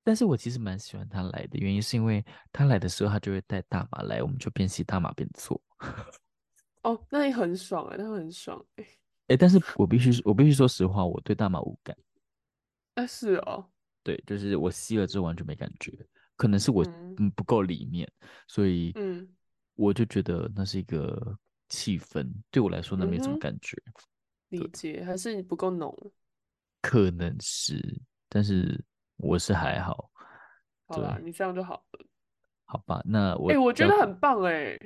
[0.02, 5.62] 但是我其实蛮喜欢他来的，原因是因为他来的时候，他就会带大麻来，我们就边吸大麻边做。
[6.82, 8.84] 哦，那也很爽哎，那很爽哎。
[9.28, 11.96] 哎，但是我必须，我必须说实话，我对大麻无感。
[12.96, 13.70] 哎，是哦，
[14.02, 15.96] 对，就是我吸了之后完全没感觉，
[16.34, 16.84] 可能是我
[17.18, 18.10] 嗯不够里面，
[18.48, 19.32] 所以嗯。
[19.80, 21.34] 我就觉得那是一个
[21.70, 23.74] 气氛，对我来说那没什么感觉。
[24.50, 25.96] 嗯、理解，还是你不够浓？
[26.82, 27.80] 可能是，
[28.28, 28.78] 但是
[29.16, 30.10] 我是还好。
[30.86, 32.06] 好啦，你这样就好了。
[32.66, 34.78] 好吧，那我哎、欸，我觉得很棒哎。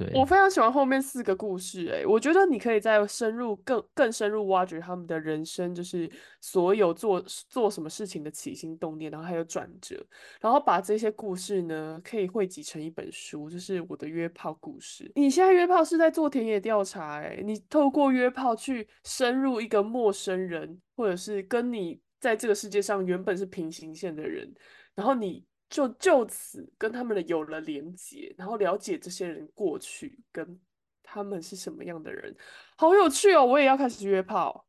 [0.00, 10.02] 对，我非常喜欢后面四个故事，欸，哎，我觉得你可以再深入更更深入挖掘他们的人生，就是所有做做什么事情的起心动念，然后还有转折，
[10.40, 15.12] 然后把这些故事呢，可以汇集成一本书，就是我的约炮故事。
[15.16, 24.50] 你现在约炮是在做田野调查，欸，哎，你透过约炮去深入一个陌生人，或者是跟你在这个世界上原本是平行线的人，
[24.94, 25.44] 然后你。
[25.70, 30.60] 就就此跟他们的有了连结，然后了解这些人过去跟
[31.00, 32.36] 他们是什么样的人，
[32.76, 33.46] 好有趣哦！
[33.46, 34.66] 我也要开始约炮。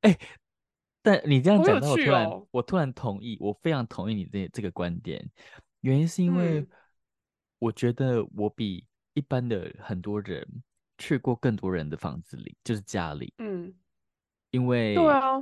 [0.00, 0.18] 哎、欸，
[1.00, 5.24] 但你这样讲到我突然，哦、我突然同意，我非常同意你这这个观点。
[5.82, 6.66] 原因是因为
[7.60, 10.44] 我觉得我比一般的很多人
[10.98, 13.32] 去过更多人的房子里，就是家里。
[13.38, 13.72] 嗯，
[14.50, 15.38] 因为对啊，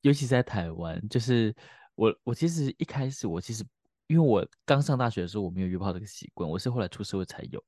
[0.00, 1.54] 尤其在台湾，就是
[1.94, 3.62] 我我其实一开始我其实。
[4.06, 7.62] 因为我刚上大学的时候，我没有约炮这个习惯，我是后来出社会才有。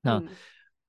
[0.00, 0.28] 那、嗯、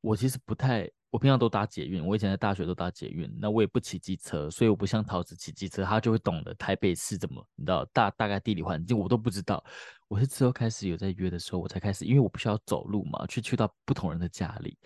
[0.02, 9.64] 我其实不太，我平常都搭捷运，我以前在大学都搭捷运，那我也不骑机车，所以我不像桃子骑机车，他就会懂得台北市怎么，你知道大大概地理环境我都不知道。
[10.08, 14.78] 我是之后开始有在约的时候，我才开始，因为我不需要走路嘛，去去到不同人的家里。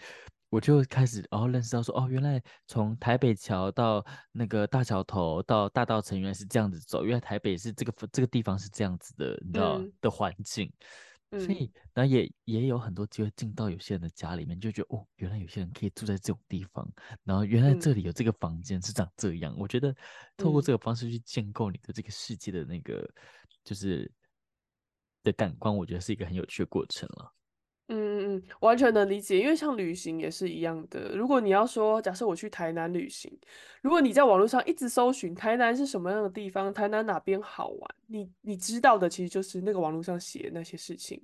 [0.50, 7.04] 我就开始，然后认识到说，哦，原来从台北桥到那个大桥头到大道城，原来是这样子走。
[7.06, 10.72] 原来台北是这个这个地方是这样子的，你知道、嗯、的环境。
[11.32, 16.91] 所以，然后也也有很多机会进到有些人的家里面，就觉得哦，原来有些人可以住在这种地方。
[17.24, 19.54] 然后，原来这里有这个房间是长这样。
[19.54, 19.95] 嗯、我觉得
[20.36, 23.08] 透过这个方式去建构你的这个世界的那个
[23.64, 24.12] 就是
[25.22, 27.32] 的感官，我觉得是一个很有趣的过程了。
[27.92, 31.16] 嗯嗯嗯，完全能理解，因为像旅行也是一样的。
[31.16, 33.36] 如果你要说，假设我去台南旅行，
[33.82, 41.20] 如果你在网络上一直搜寻台南是什么样的地方，台南哪边好玩，你你知道的其实就是那个网络上写的那些事情。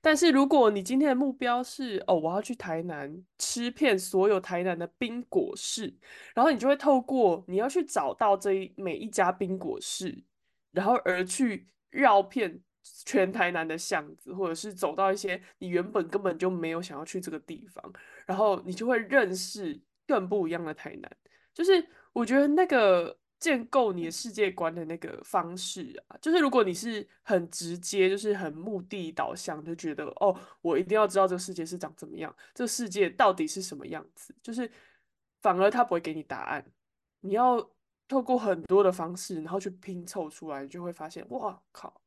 [0.00, 5.92] 但是如果你今天的目标是哦，我要去台南吃遍所有台南的冰果室，
[6.32, 10.22] 然后你就会透过你要去找到这一每一家冰果室，
[10.70, 12.60] 然后而去绕遍。
[13.06, 17.92] 全台南的巷子，或者是走到一些你原本根本就没有想要去这个地方，
[18.26, 21.10] 然后你就会认识更不一样的台南。
[21.52, 34.70] 就是我觉得那个建构你的世界观的那个方式啊，就是如果你是很直接，就是很目的导向，就觉得哦，我一定要知道这个世界是长怎么样，这个世界到底是什么样子，就是
[35.40, 36.64] 反而他不会给你答案，
[37.20, 37.70] 你要
[38.08, 42.00] 透过很多的方式，然后去拼凑出来，你就会发现，哇靠！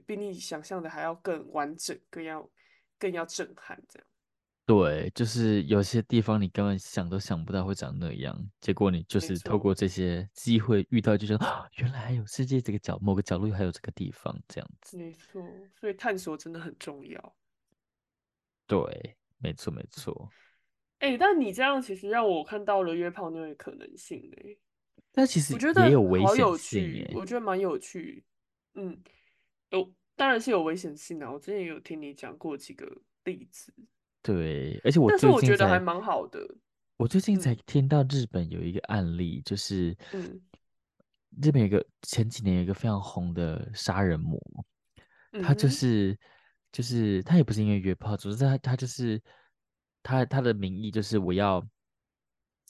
[0.00, 2.48] 比你想象的还要更完整，更要
[2.98, 4.06] 更要震撼，这样。
[4.64, 14.96] 对，就是有些地方你根本想都想不到会长那样，结果你就是透过这些机会遇到，就是啊，原来还有世界这个角，某个角落还有这个地方，这样子。
[14.96, 15.42] 没错，
[15.74, 17.36] 所以探索真的很重要。
[18.68, 20.30] 对，没错，没错。
[21.00, 24.60] 哎、欸，但你这样其实让我看到了约炮那个可能性嘞。
[25.10, 28.24] 但其实我觉得也有危险性，我觉得蛮有趣。
[28.74, 28.96] 嗯。
[29.72, 31.30] 有，当然是有危险性的。
[31.30, 32.86] 我之前有听你讲过几个
[33.24, 33.74] 例子，
[34.22, 36.38] 对，而且我但是我觉得还蛮好的。
[36.98, 40.40] 我最近才听到日本有一个案例，嗯、就是，嗯，
[41.42, 44.38] 日本有一个前几年有一个非常红的杀人魔，
[45.42, 46.16] 他就是，
[46.70, 49.20] 就是他也不是因为约炮，总之他他就是
[50.02, 51.66] 他他的名义就是我要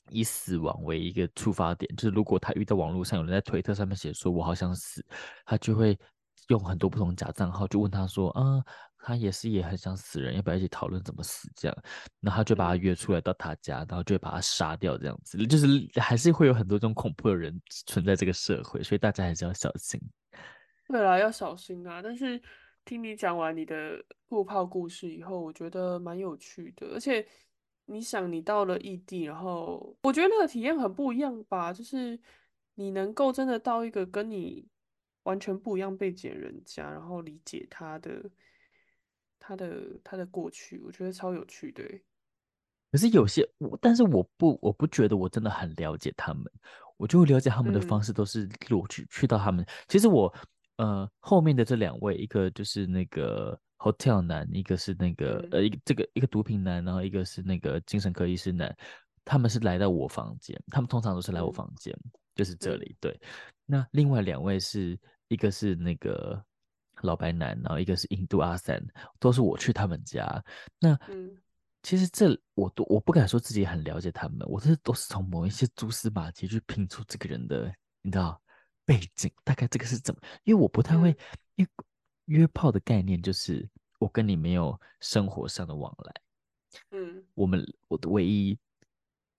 [0.08, 5.04] 以死亡为一个出发点，就是如果他遇到网络上有人在推特上面写说我好想死，
[5.44, 5.98] 他就会。
[6.48, 8.62] 用很多不同假账号就问他说：“啊，
[8.98, 11.76] 他也是也很想死人，要不要一起讨论怎么死？”这样，
[12.20, 14.98] 然后他就把他约出来到他家，然后就会把他杀掉。
[14.98, 15.66] 这样子，就是
[16.00, 20.00] 还是会有很多这种恐怖的人存在这个社会，所以大家还是要小心。
[20.88, 22.02] 对啦，要小心啊！
[22.02, 22.42] 但是
[22.84, 26.88] 听你讲完你的互炮故事以后，我觉得蛮有趣的。
[26.88, 27.24] 而且
[27.86, 31.72] 你想，你到了异地，然后我觉得那个体验很不一样吧？
[31.72, 32.20] 就是
[32.74, 34.66] 你能够真的到一个跟你。
[35.24, 38.30] 完全不一样背景人家，然后理解他的、
[39.38, 41.84] 他的、他的过去，我觉得超有趣的。
[42.90, 46.44] 可是有些我，但是我不，我不觉得我真的很了解他们。
[46.98, 49.64] 我就了解他们的方式都是我去、嗯、去到他们。
[49.88, 50.32] 其实我
[50.76, 58.76] 呃后面的这两位，一个就是那个 hotel 男，一个是那个、嗯、呃一个这个一个毒品男，然后一个是那个精神科医师男。
[59.24, 62.94] 他们是来到我房间，他们通常都是来我房间，嗯、就是这里。
[63.00, 63.18] 对，
[63.64, 64.98] 那另外两位是。
[65.32, 66.44] 一个是那个
[67.00, 68.78] 老白男，然后一个是印度阿三，
[69.18, 70.44] 都是我去他们家。
[70.78, 71.34] 那，嗯、
[71.82, 78.38] 其实这我都我不敢说自己很了解他们，我这都是从某一些蛛丝马迹去拼出这个人的，你知道
[78.84, 80.20] 背景，大概这个是怎么？
[80.44, 81.16] 因为我不太会，嗯、
[81.56, 81.70] 因为
[82.26, 83.66] 约炮的概念就是
[83.98, 86.14] 我跟你没有生活上的往来，
[86.90, 88.58] 嗯，我们我的唯一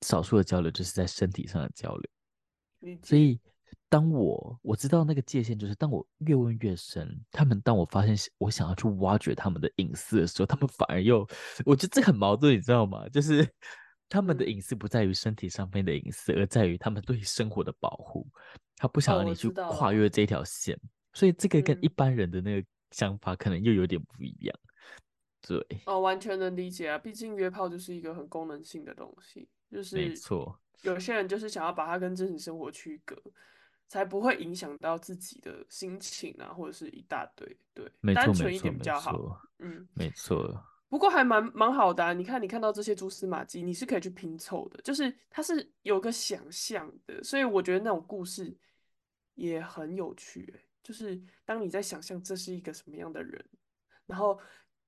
[0.01, 2.09] 少数的交流就是在身体上的交流，
[2.81, 3.39] 嗯、所以。
[3.93, 11.19] 当我我知道那个界限，就是当我越问越深，他们当我发现我想要去挖掘他们的隐私的时候，他们反而又，
[11.63, 13.07] 我觉得这很矛盾，你知道吗？
[13.09, 13.47] 就是
[14.09, 18.27] 他们的隐私不在于身体上面的隐私，而在于他们对生活的保护，
[18.77, 20.75] 他不想让你去跨越这条线，
[21.13, 24.59] 所以这个跟一般人的那个想法可能又有点不一样。
[25.39, 33.15] 对，哦，完全能理解啊，毕竟约炮就是一个很功能性的东西，就是没错，有些人就是想要把它跟真实生活区隔。
[33.93, 39.39] 才不会影响到自己的心情啊，或者是一大堆，对，没，单纯一点比较好。
[39.59, 40.51] 嗯，没错。
[40.89, 48.51] 不过还蛮蛮好的啊，你看你看到这些蛛丝马迹，你是可以去拼凑的，就是它是有个想象的，所以我觉得那种故事
[49.35, 50.59] 也很有趣欸。
[50.81, 53.45] 就是当你在想象这是一个什么样的人，
[54.07, 54.39] 然后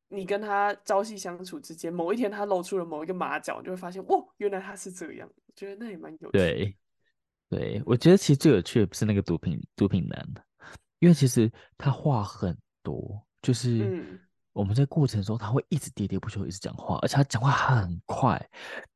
[0.08, 5.30] 你跟他朝夕相处之间，某一天他露出了某一个马脚，你就会发现，哦，原来他是这样。
[5.45, 6.51] 我觉得那也蛮有趣的。
[6.51, 6.76] 对。
[7.48, 10.28] 对，我觉得其实最有趣的不是那个毒品毒品男，
[11.00, 14.20] 因为其实他话很多，就是
[14.52, 18.50] 我们在过程中他会一直喋喋不休，一直讲话，而且他讲话很快，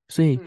[0.07, 0.39] 所以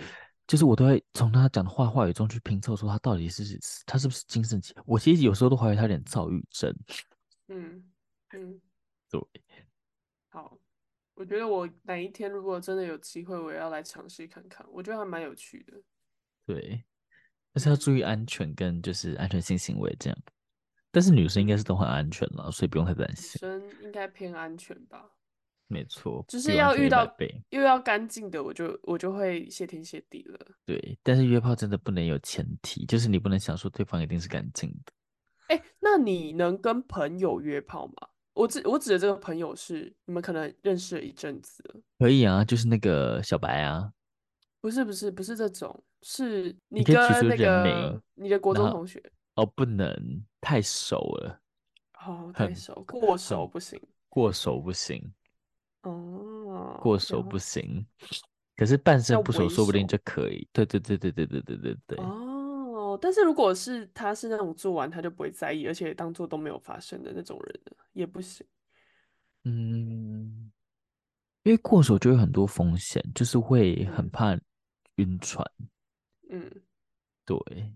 [0.49, 4.75] 就是我都会从他讲的话话语中去拼凑，出他到底是他是不是精神疾？
[4.85, 6.75] 我其实有时候都怀疑他有点躁郁症。
[7.49, 7.85] 嗯
[8.35, 8.61] 嗯，
[9.09, 9.21] 对，
[10.29, 10.59] 好，
[11.15, 15.81] 我觉得我哪一天如果真的有机会，我也要来尝试看看，我觉得还蛮有趣的。
[16.45, 16.83] 对。
[17.53, 20.19] 但是要注意安全跟就是安全性行为这样，
[20.91, 23.33] 但是女生应该是都很安全了，所以不用太担心。
[23.35, 25.05] 女生应该偏安全吧？
[25.69, 27.11] 没错，就是要遇到
[27.49, 30.39] 又要干净的，我就我就会谢天谢地了。
[30.67, 34.93] 对，但是约炮真的不能有前提，就是你不能想说对方一定是干净的。
[35.49, 38.09] 哎、欸，那你能跟朋友约炮吗？
[38.35, 41.81] 我指我指的这个朋友是你们可能认识了一阵子了。
[41.99, 43.93] 可以啊，就是那个小白啊。
[44.61, 46.95] 不是不是不是这种，是你跟
[47.29, 47.65] 那个
[48.17, 49.03] 你，你的国中同学
[49.37, 51.41] 哦，不能太熟了
[52.05, 55.13] 哦，太熟，过熟不行，过熟不行。
[55.83, 57.85] 哦，过熟不行，
[58.57, 60.47] 可是半生不熟说不定就可以。
[60.53, 61.99] 对对对对对对对对对。
[61.99, 67.61] 哦，但是如果是他是那种做完他就不会在意，而且当做都没有发生的那种人，
[67.95, 68.47] 也不行。
[69.43, 70.53] 嗯，
[71.43, 74.39] 因为过手就有很多风险，就是会很怕
[74.97, 75.45] 晕船。
[75.59, 75.69] 嗯，
[77.25, 77.73] 对，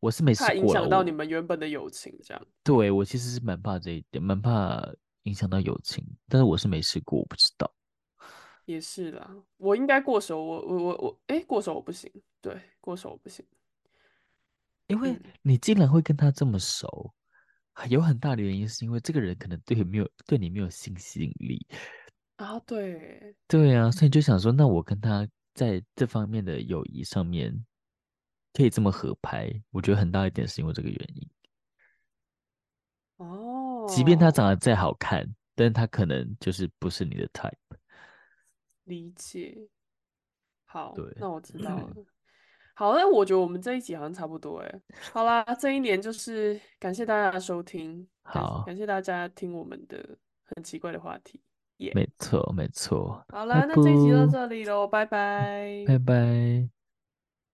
[0.00, 0.48] 我是没试过。
[0.48, 2.46] 怕影响到你们原本的友情，这样。
[2.62, 4.80] 对，我其实是蛮怕这一点，蛮怕
[5.24, 7.72] 影响到友情，但是我是没试过，我不知道。
[8.66, 12.10] 也是啦，我应该过熟，我我我我，哎，过熟我不行，
[12.40, 13.44] 对，过熟我不行，
[14.86, 17.12] 因为你竟然会跟他这么熟。
[17.88, 21.66] 有很大的原因是因为这个人可能对你没有对你没有性吸引力
[22.36, 27.64] 啊，对对啊，所以就想说，那我跟他在这方面的友谊上面
[28.52, 31.28] 可以这么合拍，我觉得很大一点是因为这个原因。
[33.18, 37.52] 哦，即便他长得再好看，但是他可能就是不是你的 type。
[38.84, 39.68] 理解。
[40.64, 41.92] 好，那我知道了。
[42.74, 44.80] 好，那我觉得我们这一集好像差不多哎。
[45.12, 51.40] 好啦，这一年就是感谢大家的收听，好，感谢大家听我们的很奇怪的话题。
[51.76, 51.94] Yeah.
[51.94, 53.24] 没错，没错。
[53.28, 56.79] 好啦，那这一集到这里喽，拜拜，拜拜。